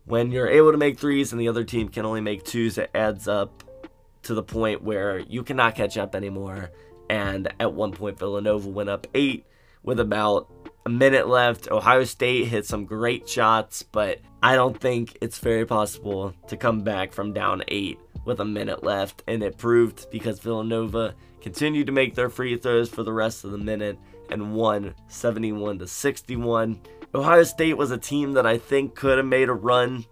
When 0.04 0.30
you're 0.30 0.48
able 0.48 0.72
to 0.72 0.78
make 0.78 0.98
threes 0.98 1.32
and 1.32 1.40
the 1.40 1.48
other 1.48 1.64
team 1.64 1.88
can 1.88 2.06
only 2.06 2.20
make 2.20 2.44
twos, 2.44 2.78
it 2.78 2.90
adds 2.94 3.26
up 3.26 3.64
to 4.22 4.34
the 4.34 4.42
point 4.42 4.82
where 4.82 5.18
you 5.18 5.42
cannot 5.42 5.74
catch 5.74 5.98
up 5.98 6.14
anymore. 6.14 6.70
And 7.10 7.52
at 7.60 7.72
one 7.72 7.92
point, 7.92 8.18
Villanova 8.18 8.68
went 8.68 8.88
up 8.88 9.06
eight 9.14 9.44
with 9.82 10.00
about 10.00 10.52
a 10.84 10.88
minute 10.88 11.28
left. 11.28 11.70
Ohio 11.70 12.04
State 12.04 12.46
hit 12.46 12.66
some 12.66 12.84
great 12.84 13.28
shots, 13.28 13.82
but 13.82 14.20
I 14.42 14.54
don't 14.54 14.80
think 14.80 15.18
it's 15.20 15.38
very 15.38 15.66
possible 15.66 16.34
to 16.48 16.56
come 16.56 16.82
back 16.82 17.12
from 17.12 17.32
down 17.32 17.62
eight 17.68 17.98
with 18.26 18.40
a 18.40 18.44
minute 18.44 18.84
left. 18.84 19.22
And 19.26 19.42
it 19.42 19.56
proved 19.56 20.10
because 20.10 20.40
Villanova 20.40 21.14
continued 21.40 21.86
to 21.86 21.92
make 21.92 22.14
their 22.14 22.28
free 22.28 22.56
throws 22.56 22.90
for 22.90 23.02
the 23.02 23.12
rest 23.12 23.44
of 23.44 23.52
the 23.52 23.58
minute 23.58 23.98
and 24.30 24.54
won 24.54 24.94
71 25.08 25.78
to 25.78 25.86
61. 25.86 26.80
Ohio 27.14 27.44
State 27.44 27.78
was 27.78 27.92
a 27.92 27.98
team 27.98 28.32
that 28.32 28.46
I 28.46 28.58
think 28.58 28.94
could 28.94 29.16
have 29.16 29.26
made 29.26 29.48
a 29.48 29.54
run 29.54 30.04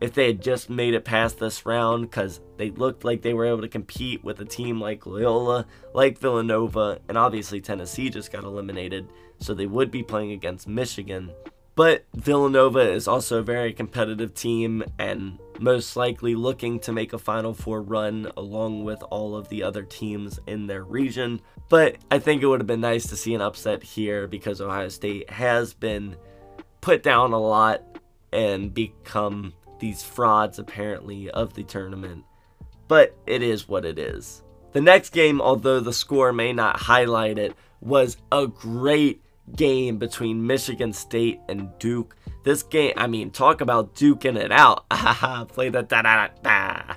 if 0.00 0.14
they 0.14 0.26
had 0.26 0.42
just 0.42 0.70
made 0.70 0.94
it 0.94 1.04
past 1.04 1.38
this 1.38 1.66
round 1.66 2.10
because 2.10 2.40
they 2.56 2.70
looked 2.70 3.04
like 3.04 3.22
they 3.22 3.34
were 3.34 3.46
able 3.46 3.60
to 3.60 3.68
compete 3.68 4.24
with 4.24 4.40
a 4.40 4.44
team 4.44 4.80
like 4.80 5.06
Loyola, 5.06 5.66
like 5.94 6.18
Villanova, 6.18 7.00
and 7.08 7.18
obviously 7.18 7.60
Tennessee 7.60 8.08
just 8.08 8.32
got 8.32 8.44
eliminated, 8.44 9.08
so 9.38 9.52
they 9.52 9.66
would 9.66 9.90
be 9.90 10.02
playing 10.02 10.32
against 10.32 10.66
Michigan. 10.66 11.30
But 11.74 12.04
Villanova 12.14 12.80
is 12.80 13.08
also 13.08 13.38
a 13.38 13.42
very 13.42 13.72
competitive 13.72 14.34
team 14.34 14.82
and 14.98 15.38
most 15.58 15.96
likely 15.96 16.34
looking 16.34 16.80
to 16.80 16.92
make 16.92 17.12
a 17.12 17.18
Final 17.18 17.54
Four 17.54 17.82
run 17.82 18.30
along 18.36 18.84
with 18.84 19.02
all 19.04 19.36
of 19.36 19.48
the 19.48 19.62
other 19.62 19.82
teams 19.82 20.38
in 20.46 20.66
their 20.66 20.84
region. 20.84 21.40
But 21.68 21.96
I 22.10 22.18
think 22.18 22.42
it 22.42 22.46
would 22.46 22.60
have 22.60 22.66
been 22.66 22.80
nice 22.80 23.06
to 23.06 23.16
see 23.16 23.34
an 23.34 23.40
upset 23.40 23.82
here 23.82 24.26
because 24.26 24.60
Ohio 24.60 24.88
State 24.88 25.30
has 25.30 25.72
been 25.72 26.16
put 26.80 27.02
down 27.02 27.32
a 27.32 27.40
lot 27.40 27.82
and 28.32 28.72
become 28.72 29.52
these 29.78 30.02
frauds 30.02 30.58
apparently 30.58 31.30
of 31.30 31.54
the 31.54 31.62
tournament. 31.62 32.24
But 32.88 33.16
it 33.26 33.42
is 33.42 33.68
what 33.68 33.84
it 33.84 33.98
is. 33.98 34.42
The 34.72 34.80
next 34.80 35.10
game, 35.10 35.40
although 35.40 35.80
the 35.80 35.92
score 35.92 36.32
may 36.32 36.52
not 36.52 36.76
highlight 36.76 37.38
it, 37.38 37.54
was 37.80 38.16
a 38.30 38.46
great 38.46 39.22
game 39.56 39.98
between 39.98 40.46
Michigan 40.46 40.92
State 40.92 41.40
and 41.48 41.70
Duke. 41.78 42.16
This 42.44 42.62
game, 42.62 42.94
I 42.96 43.06
mean, 43.06 43.30
talk 43.30 43.60
about 43.60 43.94
duking 43.94 44.36
it 44.36 44.52
out. 44.52 44.88
Play 45.48 45.68
the 45.68 45.82
da 45.82 46.02
da 46.02 46.28
da. 46.42 46.94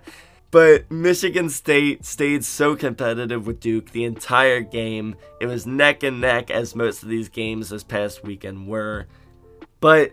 But 0.52 0.92
Michigan 0.92 1.50
State 1.50 2.06
stayed 2.06 2.46
so 2.46 2.76
competitive 2.76 3.48
with 3.48 3.60
Duke 3.60 3.90
the 3.90 4.04
entire 4.04 4.62
game. 4.62 5.16
It 5.42 5.48
was 5.48 5.66
neck 5.66 6.04
and 6.04 6.22
neck, 6.22 6.52
as 6.52 6.76
most 6.76 7.02
of 7.02 7.10
these 7.10 7.28
games 7.28 7.70
this 7.70 7.84
past 7.84 8.24
weekend 8.24 8.68
were. 8.68 9.08
But 9.80 10.12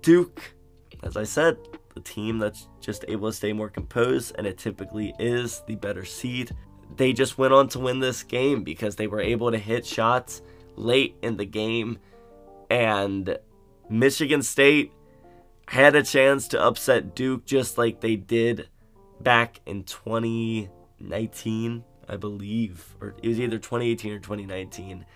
Duke, 0.00 0.54
as 1.02 1.16
I 1.16 1.24
said, 1.24 1.58
the 1.94 2.00
team 2.00 2.38
that's 2.38 2.68
just 2.80 3.04
able 3.06 3.28
to 3.28 3.36
stay 3.36 3.52
more 3.52 3.68
composed, 3.68 4.34
and 4.38 4.46
it 4.46 4.56
typically 4.56 5.14
is 5.18 5.62
the 5.66 5.76
better 5.76 6.06
seed. 6.06 6.52
They 6.96 7.12
just 7.12 7.36
went 7.36 7.52
on 7.52 7.68
to 7.68 7.78
win 7.78 8.00
this 8.00 8.22
game 8.22 8.64
because 8.64 8.96
they 8.96 9.06
were 9.06 9.20
able 9.20 9.50
to 9.50 9.58
hit 9.58 9.84
shots 9.84 10.40
late 10.76 11.16
in 11.22 11.36
the 11.36 11.44
game, 11.44 11.98
and 12.70 13.38
Michigan 13.88 14.42
State 14.42 14.92
had 15.68 15.94
a 15.94 16.02
chance 16.02 16.48
to 16.48 16.60
upset 16.62 17.14
Duke 17.14 17.46
just 17.46 17.78
like 17.78 18.00
they 18.00 18.16
did 18.16 18.68
back 19.20 19.60
in 19.66 19.84
2019, 19.84 21.84
I 22.08 22.16
believe, 22.16 22.96
or 23.00 23.14
it 23.22 23.28
was 23.28 23.40
either 23.40 23.58
2018 23.58 24.12
or 24.12 24.18
2019. 24.18 25.06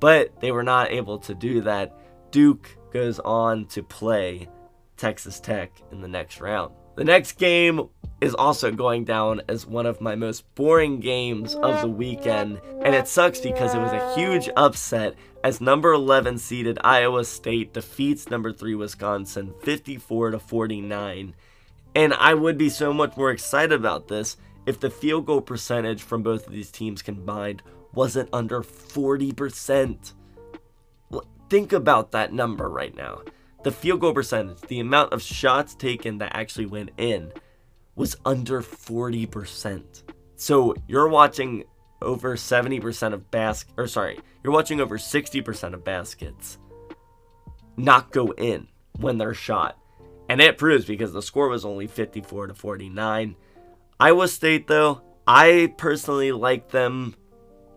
But 0.00 0.40
they 0.40 0.52
were 0.52 0.62
not 0.62 0.92
able 0.92 1.18
to 1.20 1.34
do 1.34 1.62
that. 1.62 1.98
Duke 2.30 2.76
goes 2.92 3.18
on 3.20 3.66
to 3.66 3.82
play 3.82 4.48
Texas 4.96 5.40
Tech 5.40 5.72
in 5.90 6.00
the 6.00 6.08
next 6.08 6.40
round. 6.40 6.72
The 6.98 7.04
next 7.04 7.38
game 7.38 7.90
is 8.20 8.34
also 8.34 8.72
going 8.72 9.04
down 9.04 9.42
as 9.48 9.64
one 9.64 9.86
of 9.86 10.00
my 10.00 10.16
most 10.16 10.52
boring 10.56 10.98
games 10.98 11.54
of 11.54 11.80
the 11.80 11.86
weekend, 11.86 12.60
and 12.82 12.92
it 12.92 13.06
sucks 13.06 13.38
because 13.38 13.72
it 13.72 13.78
was 13.78 13.92
a 13.92 14.14
huge 14.16 14.50
upset 14.56 15.14
as 15.44 15.60
number 15.60 15.92
11 15.92 16.38
seeded 16.38 16.76
Iowa 16.82 17.24
State 17.24 17.72
defeats 17.72 18.28
number 18.30 18.52
3 18.52 18.74
Wisconsin 18.74 19.54
54 19.62 20.32
to 20.32 20.40
49. 20.40 21.36
And 21.94 22.14
I 22.14 22.34
would 22.34 22.58
be 22.58 22.68
so 22.68 22.92
much 22.92 23.16
more 23.16 23.30
excited 23.30 23.70
about 23.74 24.08
this 24.08 24.36
if 24.66 24.80
the 24.80 24.90
field 24.90 25.26
goal 25.26 25.40
percentage 25.40 26.02
from 26.02 26.24
both 26.24 26.48
of 26.48 26.52
these 26.52 26.72
teams 26.72 27.00
combined 27.00 27.62
wasn't 27.94 28.28
under 28.32 28.60
40%. 28.60 30.14
Think 31.48 31.72
about 31.72 32.10
that 32.10 32.32
number 32.32 32.68
right 32.68 32.96
now 32.96 33.20
the 33.62 33.72
field 33.72 34.00
goal 34.00 34.12
percentage, 34.12 34.60
the 34.62 34.80
amount 34.80 35.12
of 35.12 35.22
shots 35.22 35.74
taken 35.74 36.18
that 36.18 36.34
actually 36.34 36.66
went 36.66 36.90
in, 36.96 37.32
was 37.94 38.16
under 38.24 38.62
40%. 38.62 40.02
So 40.36 40.74
you're 40.86 41.08
watching 41.08 41.64
over 42.00 42.36
70% 42.36 43.12
of 43.12 43.30
basket, 43.30 43.74
or 43.76 43.86
sorry, 43.88 44.20
you're 44.42 44.52
watching 44.52 44.80
over 44.80 44.98
60% 44.98 45.74
of 45.74 45.84
baskets 45.84 46.58
not 47.76 48.10
go 48.10 48.32
in 48.32 48.68
when 48.98 49.18
they're 49.18 49.34
shot. 49.34 49.78
And 50.28 50.40
it 50.40 50.58
proves 50.58 50.84
because 50.84 51.12
the 51.12 51.22
score 51.22 51.48
was 51.48 51.64
only 51.64 51.86
54 51.86 52.48
to 52.48 52.54
49. 52.54 53.36
Iowa 53.98 54.28
State, 54.28 54.66
though, 54.66 55.00
I 55.26 55.74
personally 55.76 56.32
like 56.32 56.70
them 56.70 57.14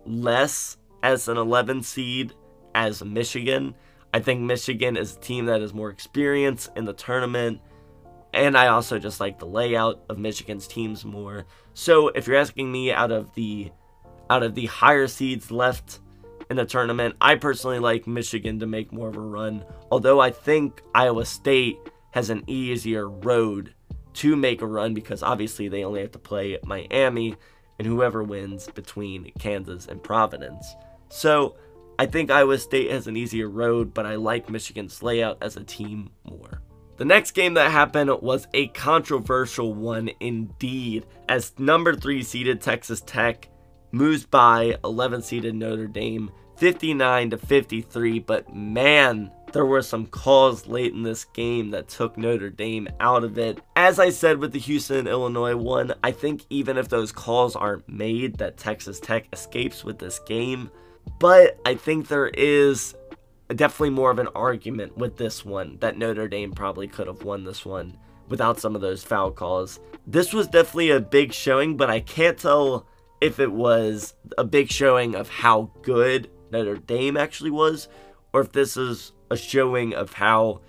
less 0.06 0.78
as 1.02 1.28
an 1.28 1.38
11 1.38 1.84
seed 1.84 2.34
as 2.76 3.04
Michigan. 3.04 3.76
I 4.14 4.20
think 4.20 4.42
Michigan 4.42 4.98
is 4.98 5.16
a 5.16 5.20
team 5.20 5.46
that 5.46 5.62
has 5.62 5.74
more 5.74 5.90
experience 5.90 6.70
in 6.76 6.86
the 6.86 6.94
tournament. 6.94 7.62
And 8.34 8.58
I 8.58 8.68
also 8.68 9.00
just 9.00 9.20
like 9.20 9.40
the 9.40 9.46
layout 9.46 10.04
of 10.10 10.18
Michigan's 10.18 10.68
teams 10.68 11.04
more. 11.04 11.46
So 11.74 12.10
if 12.10 12.28
you're 12.28 12.38
asking 12.38 12.72
me 12.72 12.92
out 12.92 13.12
of 13.12 13.34
the 13.36 13.72
out 14.30 14.44
of 14.44 14.56
the 14.56 14.68
higher 14.68 15.08
seeds 15.08 15.52
left 15.52 16.00
in 16.50 16.56
the 16.56 16.66
tournament, 16.66 17.16
I 17.20 17.36
personally 17.36 17.80
like 17.80 18.08
Michigan 18.08 18.60
to 18.60 18.66
make 18.66 18.94
more 18.94 19.10
of 19.10 19.18
a 19.18 19.22
run. 19.22 19.66
Although 19.92 20.22
I 20.22 20.32
think 20.32 20.82
Iowa 20.96 21.26
State 21.26 21.78
has 22.12 22.30
an 22.30 22.44
easier 22.48 23.10
road 23.10 23.74
to 24.14 24.36
make 24.36 24.62
a 24.62 24.68
run 24.68 24.94
because 24.94 25.24
obviously 25.24 25.68
they 25.68 25.84
only 25.84 26.02
have 26.02 26.12
to 26.12 26.20
play 26.20 26.58
Miami 26.66 27.36
and 27.80 27.88
whoever 27.88 28.24
wins 28.24 28.68
between 28.68 29.32
Kansas 29.40 29.88
and 29.88 30.04
Providence. 30.04 30.76
So 31.10 31.56
I 32.02 32.08
think 32.08 32.32
Iowa 32.32 32.58
State 32.58 32.90
has 32.90 33.06
an 33.06 33.16
easier 33.16 33.48
road, 33.48 33.94
but 33.94 34.08
I 34.08 34.16
like 34.16 34.50
Michigan's 34.50 35.04
layout 35.04 35.38
as 35.40 35.56
a 35.56 35.64
team 35.64 36.10
more. 36.28 36.64
The 36.98 37.06
next 37.06 37.34
game 37.34 37.54
that 37.54 37.70
happened 37.70 38.10
was 38.24 38.48
a 38.56 38.70
controversial 38.70 39.76
one 39.76 40.10
indeed, 40.20 41.06
as 41.30 41.54
number 41.60 41.96
3 41.96 42.24
seeded 42.24 42.60
Texas 42.60 43.02
Tech 43.02 43.50
moves 43.92 44.26
by 44.26 44.80
11 44.84 45.22
seeded 45.22 45.54
Notre 45.54 45.86
Dame 45.86 46.32
59 46.58 47.30
to 47.30 47.38
53, 47.38 48.18
but 48.18 48.52
man, 48.52 49.32
there 49.54 49.68
were 49.68 49.84
some 49.84 50.08
calls 50.08 50.66
late 50.66 50.94
in 50.94 51.04
this 51.04 51.26
game 51.26 51.70
that 51.70 51.88
took 51.88 52.18
Notre 52.18 52.50
Dame 52.50 52.88
out 53.00 53.24
of 53.24 53.38
it. 53.38 53.60
As 53.76 54.00
I 54.00 54.10
said 54.10 54.40
with 54.40 54.54
the 54.54 54.60
Houston 54.60 55.06
Illinois 55.06 55.56
one, 55.56 55.94
I 56.04 56.10
think 56.14 56.48
even 56.50 56.80
if 56.80 56.90
those 56.90 57.12
calls 57.12 57.56
aren't 57.56 57.88
made, 57.88 58.40
that 58.40 58.58
Texas 58.58 59.00
Tech 59.00 59.28
escapes 59.32 59.84
with 59.84 60.00
this 60.00 60.18
game. 60.26 60.72
But 61.20 61.60
I 61.66 61.76
think 61.76 62.08
there 62.08 62.28
is 62.28 62.96
definitely 63.56 63.92
more 63.92 64.12
of 64.12 64.20
an 64.20 64.30
argument 64.36 64.98
with 64.98 65.18
this 65.18 65.46
one 65.46 65.78
that 65.80 65.98
Notre 65.98 66.28
Dame 66.28 66.52
probably 66.52 66.88
could 66.88 67.08
have 67.08 67.24
won 67.24 67.44
this 67.44 67.66
one 67.66 67.98
without 68.28 68.60
some 68.60 68.76
of 68.76 68.82
those 68.82 69.04
foul 69.04 69.32
calls. 69.32 69.80
This 70.08 70.34
was 70.34 70.48
definitely 70.48 70.92
a 70.92 71.00
big 71.00 71.34
showing, 71.34 71.78
but 71.78 71.90
I 71.90 72.00
can't 72.00 72.38
tell 72.38 72.88
if 73.20 73.40
it 73.40 73.52
was 73.52 74.16
a 74.38 74.44
big 74.44 74.72
showing 74.72 75.16
of 75.16 75.30
how 75.30 75.72
good 75.84 76.30
Notre 76.52 76.78
Dame 76.78 77.18
actually 77.18 77.52
was, 77.52 77.88
or 78.34 78.42
if 78.42 78.52
this 78.52 78.78
is 78.78 79.12
a 79.30 79.38
showing 79.38 79.94
of 79.94 80.14
how 80.14 80.62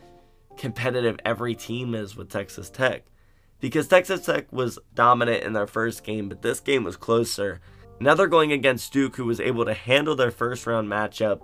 competitive 0.56 1.18
every 1.24 1.54
team 1.54 1.94
is 1.94 2.14
with 2.14 2.30
Texas 2.30 2.68
Tech. 2.68 3.04
Because 3.60 3.88
Texas 3.88 4.26
Tech 4.26 4.52
was 4.52 4.78
dominant 4.94 5.44
in 5.44 5.52
their 5.52 5.66
first 5.66 6.04
game, 6.04 6.28
but 6.28 6.42
this 6.42 6.60
game 6.60 6.84
was 6.84 6.96
closer. 6.96 7.60
Now 8.02 8.14
they're 8.14 8.26
going 8.26 8.52
against 8.52 8.92
Duke, 8.92 9.16
who 9.16 9.24
was 9.24 9.40
able 9.40 9.64
to 9.64 9.74
handle 9.74 10.16
their 10.16 10.30
first 10.30 10.66
round 10.66 10.88
matchup. 10.88 11.40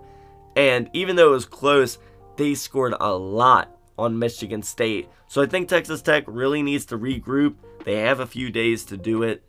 And 0.57 0.91
even 0.93 1.17
though 1.17 1.29
it 1.29 1.35
was 1.35 1.47
close, 1.47 1.99
they 2.37 2.55
scored 2.55 2.95
a 2.99 3.13
lot 3.13 3.77
on 3.99 4.19
Michigan 4.19 4.63
State. 4.63 5.09
So 5.29 5.43
I 5.43 5.47
think 5.47 5.69
Texas 5.69 6.03
Tech 6.03 6.25
really 6.27 6.63
needs 6.63 6.87
to 6.87 6.99
regroup. 6.99 7.57
They 7.85 7.97
have 8.01 8.21
a 8.21 8.27
few 8.27 8.51
days 8.51 8.85
to 8.87 8.97
do 8.97 9.23
it 9.23 9.43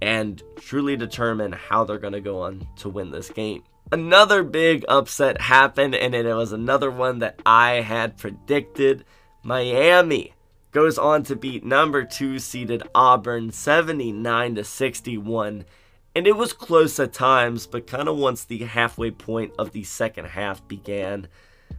and 0.00 0.42
truly 0.56 0.96
determine 0.96 1.52
how 1.52 1.84
they're 1.84 1.98
going 1.98 2.12
to 2.12 2.20
go 2.20 2.42
on 2.42 2.66
to 2.76 2.88
win 2.88 3.10
this 3.10 3.30
game. 3.30 3.64
Another 3.90 4.42
big 4.42 4.84
upset 4.88 5.40
happened, 5.40 5.94
and 5.94 6.14
it 6.14 6.34
was 6.34 6.52
another 6.52 6.90
one 6.90 7.18
that 7.18 7.40
I 7.44 7.82
had 7.82 8.16
predicted. 8.16 9.04
Miami 9.42 10.32
goes 10.70 10.96
on 10.96 11.22
to 11.24 11.36
beat 11.36 11.64
number 11.64 12.04
two 12.04 12.38
seeded 12.38 12.82
Auburn 12.94 13.52
79 13.52 14.54
to 14.54 14.64
61 14.64 15.64
and 16.14 16.26
it 16.26 16.36
was 16.36 16.52
close 16.52 16.98
at 17.00 17.12
times, 17.12 17.66
but 17.66 17.86
kind 17.86 18.08
of 18.08 18.16
once 18.16 18.44
the 18.44 18.58
halfway 18.58 19.10
point 19.10 19.52
of 19.58 19.72
the 19.72 19.84
second 19.84 20.26
half 20.26 20.66
began, 20.68 21.28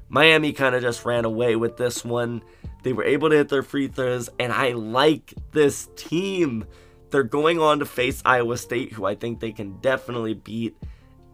Miami 0.10 0.54
kind 0.54 0.76
of 0.76 0.82
just 0.82 1.06
ran 1.06 1.26
away 1.26 1.56
with 1.56 1.78
this 1.78 2.04
one. 2.04 2.42
They 2.84 2.94
were 2.94 3.04
able 3.04 3.30
to 3.30 3.38
hit 3.38 3.50
their 3.50 3.64
free 3.64 3.88
throws, 3.88 4.30
and 4.40 4.52
I 4.52 4.72
like 4.72 5.34
this 5.52 5.90
team. 5.96 6.66
They're 7.12 7.24
going 7.24 7.60
on 7.60 7.80
to 7.80 7.86
face 7.86 8.22
Iowa 8.26 8.58
State, 8.58 8.92
who 8.94 9.06
I 9.06 9.16
think 9.16 9.40
they 9.40 9.52
can 9.52 9.78
definitely 9.82 10.34
beat. 10.34 10.76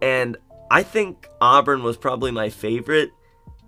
And 0.02 0.36
I 0.70 0.82
think 0.82 1.28
Auburn 1.40 1.82
was 1.82 1.96
probably 1.96 2.30
my 2.30 2.50
favorite, 2.50 3.10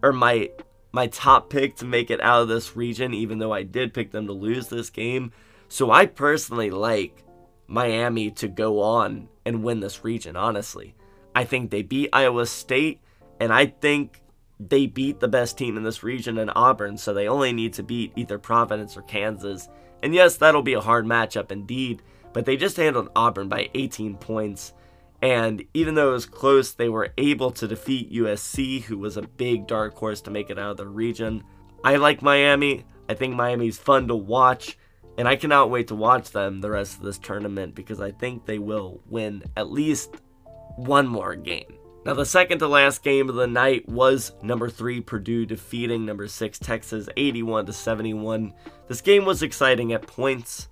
or 0.02 0.12
my 0.12 0.50
my 0.92 1.06
top 1.06 1.48
pick 1.48 1.76
to 1.76 1.86
make 1.86 2.10
it 2.10 2.20
out 2.20 2.42
of 2.42 2.48
this 2.48 2.76
region, 2.76 3.14
even 3.14 3.38
though 3.38 3.52
I 3.52 3.62
did 3.62 3.94
pick 3.94 4.10
them 4.10 4.26
to 4.26 4.34
lose 4.34 4.68
this 4.68 4.90
game. 4.90 5.32
So 5.68 5.90
I 5.90 6.04
personally 6.04 6.70
like 6.70 7.24
Miami 7.72 8.30
to 8.32 8.48
go 8.48 8.80
on 8.80 9.30
and 9.46 9.64
win 9.64 9.80
this 9.80 10.04
region, 10.04 10.36
honestly. 10.36 10.94
I 11.34 11.44
think 11.44 11.70
they 11.70 11.80
beat 11.80 12.10
Iowa 12.12 12.44
State, 12.44 13.00
and 13.40 13.50
I 13.50 13.64
think 13.64 14.20
they 14.60 14.86
beat 14.86 15.20
the 15.20 15.28
best 15.28 15.56
team 15.56 15.78
in 15.78 15.82
this 15.82 16.02
region 16.02 16.36
in 16.36 16.50
Auburn, 16.50 16.98
so 16.98 17.14
they 17.14 17.28
only 17.28 17.50
need 17.54 17.72
to 17.74 17.82
beat 17.82 18.12
either 18.14 18.38
Providence 18.38 18.94
or 18.94 19.02
Kansas. 19.02 19.70
And 20.02 20.14
yes, 20.14 20.36
that'll 20.36 20.62
be 20.62 20.74
a 20.74 20.82
hard 20.82 21.06
matchup 21.06 21.50
indeed, 21.50 22.02
but 22.34 22.44
they 22.44 22.58
just 22.58 22.76
handled 22.76 23.08
Auburn 23.16 23.48
by 23.48 23.70
18 23.72 24.18
points. 24.18 24.74
And 25.22 25.64
even 25.72 25.94
though 25.94 26.10
it 26.10 26.14
was 26.14 26.26
close, 26.26 26.72
they 26.72 26.90
were 26.90 27.14
able 27.16 27.52
to 27.52 27.66
defeat 27.66 28.12
USC, 28.12 28.82
who 28.82 28.98
was 28.98 29.16
a 29.16 29.22
big 29.22 29.66
dark 29.66 29.96
horse 29.96 30.20
to 30.22 30.30
make 30.30 30.50
it 30.50 30.58
out 30.58 30.72
of 30.72 30.76
the 30.76 30.86
region. 30.86 31.42
I 31.82 31.96
like 31.96 32.20
Miami. 32.20 32.84
I 33.08 33.14
think 33.14 33.34
Miami's 33.34 33.78
fun 33.78 34.08
to 34.08 34.14
watch. 34.14 34.76
And 35.18 35.28
I 35.28 35.36
cannot 35.36 35.70
wait 35.70 35.88
to 35.88 35.94
watch 35.94 36.30
them 36.30 36.60
the 36.60 36.70
rest 36.70 36.96
of 36.96 37.02
this 37.02 37.18
tournament 37.18 37.74
because 37.74 38.00
I 38.00 38.10
think 38.10 38.46
they 38.46 38.58
will 38.58 39.00
win 39.08 39.44
at 39.56 39.70
least 39.70 40.16
one 40.76 41.06
more 41.06 41.34
game. 41.34 41.74
Now, 42.04 42.14
the 42.14 42.26
second 42.26 42.58
to 42.58 42.66
last 42.66 43.04
game 43.04 43.28
of 43.28 43.36
the 43.36 43.46
night 43.46 43.88
was 43.88 44.32
number 44.42 44.68
three 44.68 45.00
Purdue 45.00 45.46
defeating 45.46 46.04
number 46.04 46.26
six 46.26 46.58
Texas 46.58 47.08
81 47.16 47.66
to 47.66 47.72
71. 47.72 48.52
This 48.88 49.00
game 49.00 49.24
was 49.24 49.42
exciting 49.42 49.92
at 49.92 50.06
points. 50.06 50.68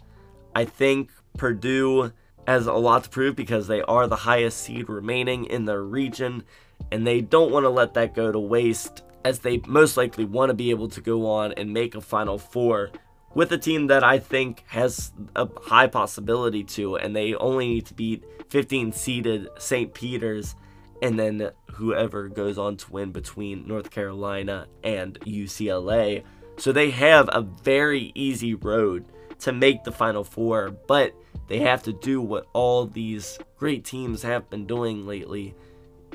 I 0.56 0.64
think 0.64 1.12
Purdue 1.36 2.12
has 2.48 2.66
a 2.66 2.72
lot 2.72 3.04
to 3.04 3.10
prove 3.10 3.36
because 3.36 3.68
they 3.68 3.82
are 3.82 4.08
the 4.08 4.16
highest 4.16 4.58
seed 4.62 4.88
remaining 4.88 5.44
in 5.44 5.66
their 5.66 5.84
region, 5.84 6.42
and 6.90 7.06
they 7.06 7.20
don't 7.20 7.52
want 7.52 7.62
to 7.64 7.70
let 7.70 7.94
that 7.94 8.14
go 8.14 8.32
to 8.32 8.40
waste 8.40 9.02
as 9.24 9.38
they 9.38 9.58
most 9.68 9.96
likely 9.96 10.24
want 10.24 10.50
to 10.50 10.54
be 10.54 10.70
able 10.70 10.88
to 10.88 11.00
go 11.00 11.26
on 11.30 11.52
and 11.52 11.72
make 11.72 11.94
a 11.94 12.00
Final 12.00 12.38
Four 12.38 12.90
with 13.34 13.52
a 13.52 13.58
team 13.58 13.86
that 13.88 14.02
I 14.02 14.18
think 14.18 14.64
has 14.68 15.12
a 15.36 15.48
high 15.62 15.86
possibility 15.86 16.64
to, 16.64 16.96
and 16.96 17.14
they 17.14 17.34
only 17.34 17.68
need 17.68 17.86
to 17.86 17.94
beat 17.94 18.24
15 18.48 18.92
seeded 18.92 19.48
St. 19.58 19.94
Peter's 19.94 20.56
and 21.02 21.18
then 21.18 21.50
whoever 21.72 22.28
goes 22.28 22.58
on 22.58 22.76
to 22.76 22.92
win 22.92 23.12
between 23.12 23.66
North 23.66 23.90
Carolina 23.90 24.66
and 24.84 25.18
UCLA. 25.20 26.24
So 26.58 26.72
they 26.72 26.90
have 26.90 27.28
a 27.32 27.40
very 27.40 28.12
easy 28.14 28.54
road 28.54 29.06
to 29.40 29.52
make 29.52 29.84
the 29.84 29.92
Final 29.92 30.24
Four, 30.24 30.70
but 30.70 31.14
they 31.48 31.60
have 31.60 31.82
to 31.84 31.92
do 31.92 32.20
what 32.20 32.46
all 32.52 32.86
these 32.86 33.38
great 33.56 33.84
teams 33.84 34.22
have 34.22 34.50
been 34.50 34.66
doing 34.66 35.06
lately 35.06 35.54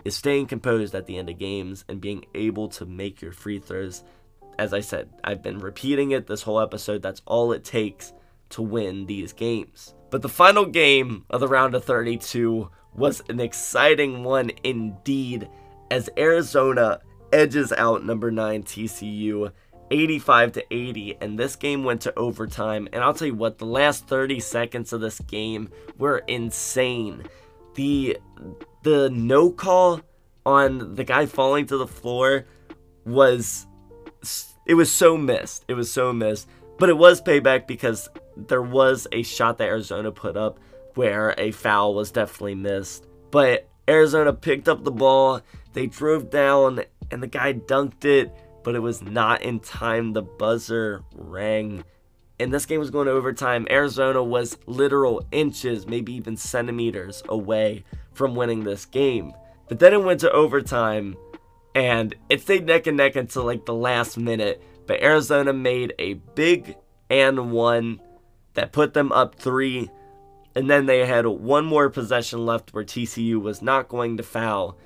is 0.03 0.15
staying 0.15 0.45
composed 0.45 0.93
at 0.93 1.07
the 1.07 1.17
end 1.17 1.29
of 1.29 1.39
games 1.39 1.83
and 1.89 1.99
being 1.99 2.25
able 2.35 2.67
to 2.69 2.85
make 2.85 3.21
your 3.21 3.31
free 3.31 3.57
throws 3.57 4.03
as 4.57 4.73
I 4.73 4.79
said, 4.79 5.09
I've 5.23 5.41
been 5.41 5.59
repeating 5.59 6.11
it 6.11 6.27
this 6.27 6.41
whole 6.43 6.59
episode. 6.59 7.01
That's 7.01 7.21
all 7.25 7.51
it 7.51 7.63
takes 7.63 8.13
to 8.49 8.61
win 8.61 9.05
these 9.05 9.33
games. 9.33 9.93
But 10.09 10.21
the 10.21 10.29
final 10.29 10.65
game 10.65 11.25
of 11.29 11.39
the 11.39 11.47
round 11.47 11.75
of 11.75 11.83
32 11.83 12.69
was 12.93 13.21
an 13.29 13.39
exciting 13.39 14.23
one 14.23 14.51
indeed 14.63 15.49
as 15.91 16.09
Arizona 16.17 16.99
edges 17.33 17.73
out 17.73 18.05
number 18.05 18.31
9 18.31 18.63
TCU 18.63 19.51
85 19.91 20.51
to 20.53 20.73
80 20.73 21.17
and 21.21 21.37
this 21.37 21.55
game 21.55 21.83
went 21.83 22.01
to 22.01 22.17
overtime 22.17 22.87
and 22.91 23.03
I'll 23.03 23.13
tell 23.13 23.27
you 23.27 23.35
what 23.35 23.57
the 23.57 23.65
last 23.65 24.07
30 24.07 24.39
seconds 24.39 24.93
of 24.93 25.01
this 25.01 25.19
game 25.19 25.69
were 25.97 26.19
insane. 26.27 27.23
The 27.75 28.17
the 28.83 29.09
no 29.09 29.51
call 29.51 30.01
on 30.45 30.95
the 30.95 31.03
guy 31.03 31.25
falling 31.25 31.65
to 31.67 31.77
the 31.77 31.87
floor 31.87 32.45
was 33.05 33.67
it 34.65 34.73
was 34.75 34.91
so 34.91 35.17
missed. 35.17 35.65
It 35.67 35.73
was 35.73 35.91
so 35.91 36.13
missed. 36.13 36.47
But 36.77 36.89
it 36.89 36.97
was 36.97 37.21
payback 37.21 37.67
because 37.67 38.09
there 38.35 38.61
was 38.61 39.07
a 39.11 39.23
shot 39.23 39.57
that 39.57 39.67
Arizona 39.67 40.11
put 40.11 40.35
up 40.35 40.59
where 40.95 41.35
a 41.37 41.51
foul 41.51 41.93
was 41.93 42.11
definitely 42.11 42.55
missed. 42.55 43.05
But 43.31 43.67
Arizona 43.87 44.33
picked 44.33 44.67
up 44.67 44.83
the 44.83 44.91
ball, 44.91 45.41
they 45.73 45.87
drove 45.87 46.29
down, 46.29 46.83
and 47.11 47.21
the 47.21 47.27
guy 47.27 47.53
dunked 47.53 48.05
it, 48.05 48.33
but 48.63 48.75
it 48.75 48.79
was 48.79 49.01
not 49.01 49.41
in 49.41 49.59
time. 49.59 50.13
The 50.13 50.21
buzzer 50.23 51.03
rang. 51.13 51.83
And 52.39 52.53
this 52.53 52.65
game 52.65 52.79
was 52.79 52.89
going 52.89 53.05
to 53.05 53.13
overtime. 53.13 53.67
Arizona 53.69 54.23
was 54.23 54.57
literal 54.65 55.25
inches, 55.31 55.87
maybe 55.87 56.13
even 56.13 56.35
centimeters 56.35 57.23
away 57.29 57.85
from 58.13 58.35
winning 58.35 58.63
this 58.63 58.85
game. 58.85 59.33
But 59.67 59.79
then 59.79 59.93
it 59.93 60.03
went 60.03 60.19
to 60.21 60.31
overtime, 60.31 61.15
and 61.75 62.15
it 62.29 62.41
stayed 62.41 62.65
neck 62.65 62.87
and 62.87 62.97
neck 62.97 63.17
until 63.17 63.43
like 63.43 63.65
the 63.65 63.73
last 63.73 64.17
minute. 64.17 64.63
But 64.87 65.01
Arizona 65.01 65.51
made 65.51 65.93
a 65.99 66.13
big 66.13 66.77
and 67.09 67.51
one 67.51 67.99
that 68.53 68.71
put 68.71 68.93
them 68.93 69.11
up 69.11 69.35
three. 69.35 69.91
And 70.55 70.69
then 70.69 70.85
they 70.85 71.05
had 71.05 71.25
one 71.27 71.65
more 71.65 71.89
possession 71.89 72.45
left 72.45 72.73
where 72.73 72.85
TCU 72.85 73.41
was 73.41 73.61
not 73.61 73.89
going 73.89 74.15
to 74.17 74.23
foul. 74.23 74.77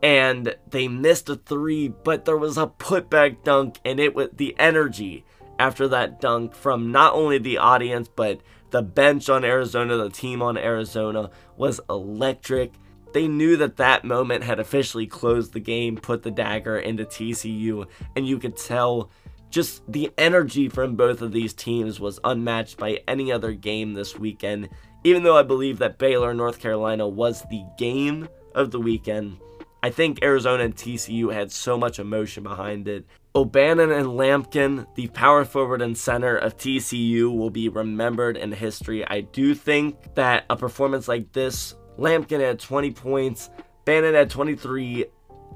And 0.00 0.54
they 0.70 0.86
missed 0.86 1.28
a 1.28 1.34
three, 1.34 1.88
but 1.88 2.24
there 2.24 2.36
was 2.36 2.56
a 2.56 2.68
putback 2.68 3.42
dunk, 3.42 3.80
and 3.84 3.98
it 3.98 4.14
was 4.14 4.28
the 4.32 4.54
energy 4.56 5.24
after 5.58 5.88
that 5.88 6.20
dunk 6.20 6.54
from 6.54 6.92
not 6.92 7.14
only 7.14 7.38
the 7.38 7.58
audience, 7.58 8.08
but 8.14 8.40
the 8.70 8.80
bench 8.80 9.28
on 9.28 9.44
Arizona, 9.44 9.96
the 9.96 10.08
team 10.08 10.40
on 10.40 10.56
Arizona 10.56 11.30
was 11.56 11.80
electric. 11.90 12.74
They 13.12 13.28
knew 13.28 13.56
that 13.56 13.76
that 13.76 14.04
moment 14.04 14.44
had 14.44 14.60
officially 14.60 15.06
closed 15.06 15.52
the 15.52 15.60
game, 15.60 15.96
put 15.96 16.22
the 16.22 16.30
dagger 16.30 16.78
into 16.78 17.04
TCU, 17.04 17.86
and 18.16 18.26
you 18.26 18.38
could 18.38 18.56
tell 18.56 19.10
just 19.50 19.90
the 19.90 20.10
energy 20.18 20.68
from 20.68 20.94
both 20.94 21.22
of 21.22 21.32
these 21.32 21.54
teams 21.54 21.98
was 21.98 22.20
unmatched 22.24 22.76
by 22.76 23.00
any 23.08 23.32
other 23.32 23.52
game 23.52 23.94
this 23.94 24.18
weekend. 24.18 24.68
Even 25.04 25.22
though 25.22 25.36
I 25.36 25.42
believe 25.42 25.78
that 25.78 25.98
Baylor 25.98 26.34
North 26.34 26.60
Carolina 26.60 27.08
was 27.08 27.42
the 27.50 27.64
game 27.78 28.28
of 28.54 28.70
the 28.70 28.80
weekend, 28.80 29.38
I 29.82 29.90
think 29.90 30.22
Arizona 30.22 30.64
and 30.64 30.74
TCU 30.74 31.32
had 31.32 31.52
so 31.52 31.78
much 31.78 31.98
emotion 31.98 32.42
behind 32.42 32.88
it. 32.88 33.06
O'Bannon 33.34 33.92
and 33.92 34.08
Lampkin, 34.08 34.86
the 34.96 35.06
power 35.08 35.44
forward 35.44 35.80
and 35.80 35.96
center 35.96 36.36
of 36.36 36.56
TCU, 36.56 37.34
will 37.34 37.50
be 37.50 37.68
remembered 37.68 38.36
in 38.36 38.50
history. 38.50 39.06
I 39.06 39.20
do 39.20 39.54
think 39.54 40.14
that 40.14 40.44
a 40.50 40.56
performance 40.56 41.06
like 41.06 41.32
this 41.32 41.74
Lampkin 41.98 42.40
had 42.40 42.60
20 42.60 42.92
points, 42.92 43.50
Bannon 43.84 44.14
had 44.14 44.30
23, 44.30 45.06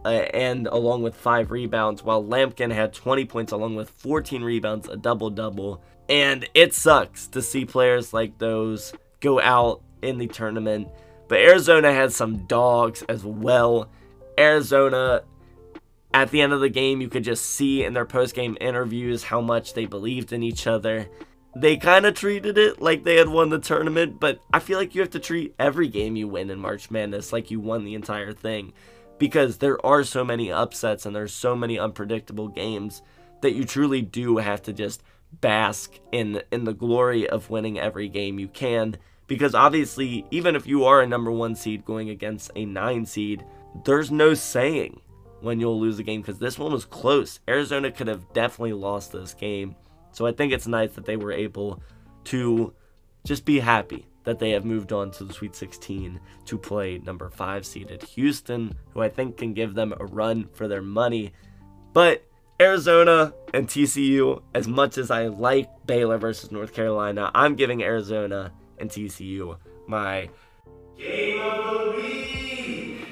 uh, 0.05 0.09
and 0.09 0.67
along 0.67 1.03
with 1.03 1.15
5 1.15 1.51
rebounds, 1.51 2.03
while 2.03 2.25
Lampkin 2.25 2.73
had 2.73 2.93
20 2.93 3.25
points 3.27 3.53
along 3.53 3.77
with 3.77 3.91
14 3.91 4.43
rebounds, 4.43 4.89
a 4.89 4.97
double 4.97 5.31
double. 5.31 5.83
And 6.09 6.49
it 6.55 6.75
sucks 6.75 7.29
to 7.29 7.43
see 7.43 7.65
players 7.65 8.13
like 8.13 8.39
those 8.39 8.93
go 9.21 9.41
out 9.41 9.83
in 10.03 10.19
the 10.19 10.27
tournament. 10.27 10.89
But 11.29 11.39
Arizona 11.39 11.93
had 11.93 12.13
some 12.13 12.47
dogs 12.47 13.03
as 13.09 13.25
well. 13.25 13.89
Arizona, 14.39 15.23
at 16.13 16.31
the 16.31 16.41
end 16.41 16.53
of 16.53 16.61
the 16.61 16.69
game, 16.69 17.01
you 17.01 17.09
could 17.09 17.25
just 17.25 17.47
see 17.47 17.85
in 17.85 17.95
their 17.95 18.05
post 18.05 18.35
game 18.35 18.57
interviews 18.61 19.23
how 19.23 19.41
much 19.41 19.75
they 19.75 19.87
believed 19.87 20.33
in 20.33 20.43
each 20.43 20.67
other 20.67 21.09
they 21.55 21.77
kind 21.77 22.07
of 22.07 22.15
treated 22.15 22.57
it 22.57 22.81
like 22.81 23.05
they 23.05 23.17
had 23.17 23.29
won 23.29 23.51
the 23.51 23.59
tournament, 23.59 24.19
but 24.19 24.41
I 24.53 24.59
feel 24.59 24.79
like 24.79 24.95
you 24.95 25.03
have 25.03 25.11
to 25.11 25.19
treat 25.19 25.55
every 25.59 25.89
game 25.89 26.17
you 26.17 26.29
win 26.29 26.51
in 26.51 26.59
March 26.59 26.91
Madness 26.91 27.33
like 27.33 27.51
you 27.51 27.61
won 27.61 27.85
the 27.85 27.95
entire 27.95 28.33
thing 28.33 28.73
because 29.19 29.59
there 29.59 29.85
are 29.85 30.03
so 30.03 30.25
many 30.25 30.51
upsets 30.51 31.05
and 31.05 31.15
there's 31.15 31.35
so 31.35 31.55
many 31.55 31.79
unpredictable 31.79 32.49
games 32.49 33.03
that 33.43 33.53
you 33.53 33.65
truly 33.65 34.01
do 34.03 34.39
have 34.39 34.63
to 34.63 34.73
just 34.73 35.03
bask 35.41 35.99
in 36.11 36.43
in 36.51 36.65
the 36.65 36.75
glory 36.75 37.29
of 37.29 37.49
winning 37.49 37.79
every 37.79 38.09
game 38.09 38.39
you 38.39 38.49
can 38.49 38.97
because 39.27 39.55
obviously 39.55 40.27
even 40.31 40.55
if 40.55 40.67
you 40.67 40.85
are 40.85 41.01
a 41.01 41.07
number 41.07 41.31
1 41.31 41.55
seed 41.55 41.85
going 41.85 42.11
against 42.11 42.51
a 42.55 42.65
9 42.65 43.07
seed, 43.07 43.45
there's 43.85 44.11
no 44.11 44.35
saying 44.35 45.01
when 45.41 45.61
you'll 45.61 45.81
lose 45.81 45.99
a 45.99 46.03
game 46.03 46.21
because 46.21 46.39
this 46.39 46.59
one 46.59 46.73
was 46.73 46.85
close. 46.85 47.41
Arizona 47.49 47.91
could 47.91 48.07
have 48.07 48.33
definitely 48.33 48.73
lost 48.73 49.13
this 49.13 49.35
game 49.35 49.75
so 50.13 50.27
I 50.27 50.33
think 50.33 50.53
it's 50.53 50.67
nice 50.67 50.93
that 50.93 51.07
they 51.07 51.17
were 51.17 51.33
able 51.33 51.83
to 52.25 52.73
just 53.25 53.45
be 53.45 53.61
happy 53.61 54.07
that 54.25 54.39
they 54.39 54.51
have 54.51 54.65
moved 54.65 54.93
on 54.93 55.11
to 55.13 55.25
the 55.25 55.33
Sweet 55.33 55.55
16 55.55 56.21
to 56.47 56.59
play 56.59 56.99
number 56.99 57.29
5 57.29 57.67
seeded 57.67 58.03
Houston, 58.05 58.75
who 58.91 59.03
I 59.03 59.09
think 59.09 59.37
can 59.37 59.53
give 59.53 59.75
them 59.75 59.93
a 59.99 60.05
run 60.05 60.49
for 60.53 60.69
their 60.69 60.83
money. 60.83 61.33
But 61.93 62.25
Arizona 62.61 63.35
and 63.53 63.67
TCU, 63.67 64.43
as 64.55 64.69
much 64.69 64.99
as 64.99 65.11
I 65.11 65.27
like 65.27 65.69
Baylor 65.87 66.19
versus 66.19 66.53
North 66.53 66.73
Carolina, 66.73 67.31
I'm 67.35 67.57
giving 67.57 67.83
Arizona 67.83 68.53
and 68.79 68.89
TCU 68.89 69.57
my 69.89 70.29
game 70.97 71.41
of 71.41 71.65
the 71.65 71.93
week. 71.97 73.07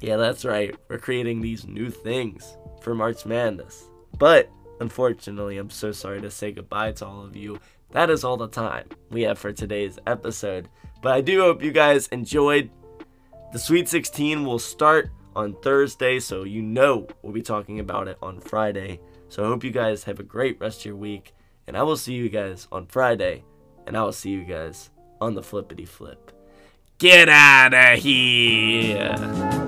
Yeah, 0.00 0.16
that's 0.16 0.44
right. 0.44 0.74
We're 0.88 0.98
creating 0.98 1.40
these 1.40 1.66
new 1.66 1.90
things 1.90 2.56
for 2.80 2.94
March 2.94 3.26
Madness. 3.26 3.88
But 4.18 4.50
Unfortunately, 4.80 5.58
I'm 5.58 5.70
so 5.70 5.92
sorry 5.92 6.20
to 6.20 6.30
say 6.30 6.52
goodbye 6.52 6.92
to 6.92 7.06
all 7.06 7.24
of 7.24 7.36
you. 7.36 7.58
That 7.92 8.10
is 8.10 8.24
all 8.24 8.36
the 8.36 8.48
time 8.48 8.88
we 9.10 9.22
have 9.22 9.38
for 9.38 9.52
today's 9.52 9.98
episode. 10.06 10.68
But 11.02 11.12
I 11.12 11.20
do 11.20 11.40
hope 11.40 11.62
you 11.62 11.72
guys 11.72 12.08
enjoyed. 12.08 12.70
The 13.52 13.58
Sweet 13.58 13.88
16 13.88 14.44
will 14.44 14.58
start 14.58 15.10
on 15.34 15.54
Thursday, 15.62 16.18
so 16.18 16.44
you 16.44 16.62
know 16.62 17.06
we'll 17.22 17.32
be 17.32 17.42
talking 17.42 17.78
about 17.80 18.08
it 18.08 18.18
on 18.20 18.40
Friday. 18.40 19.00
So 19.28 19.44
I 19.44 19.48
hope 19.48 19.64
you 19.64 19.70
guys 19.70 20.04
have 20.04 20.20
a 20.20 20.24
great 20.24 20.60
rest 20.60 20.80
of 20.80 20.86
your 20.86 20.96
week, 20.96 21.34
and 21.66 21.76
I 21.76 21.82
will 21.82 21.96
see 21.96 22.14
you 22.14 22.28
guys 22.28 22.68
on 22.72 22.86
Friday, 22.86 23.44
and 23.86 23.96
I 23.96 24.02
will 24.02 24.12
see 24.12 24.30
you 24.30 24.44
guys 24.44 24.90
on 25.20 25.34
the 25.34 25.42
flippity 25.42 25.84
flip. 25.84 26.32
Get 26.98 27.28
out 27.28 27.74
of 27.74 27.98
here! 27.98 29.66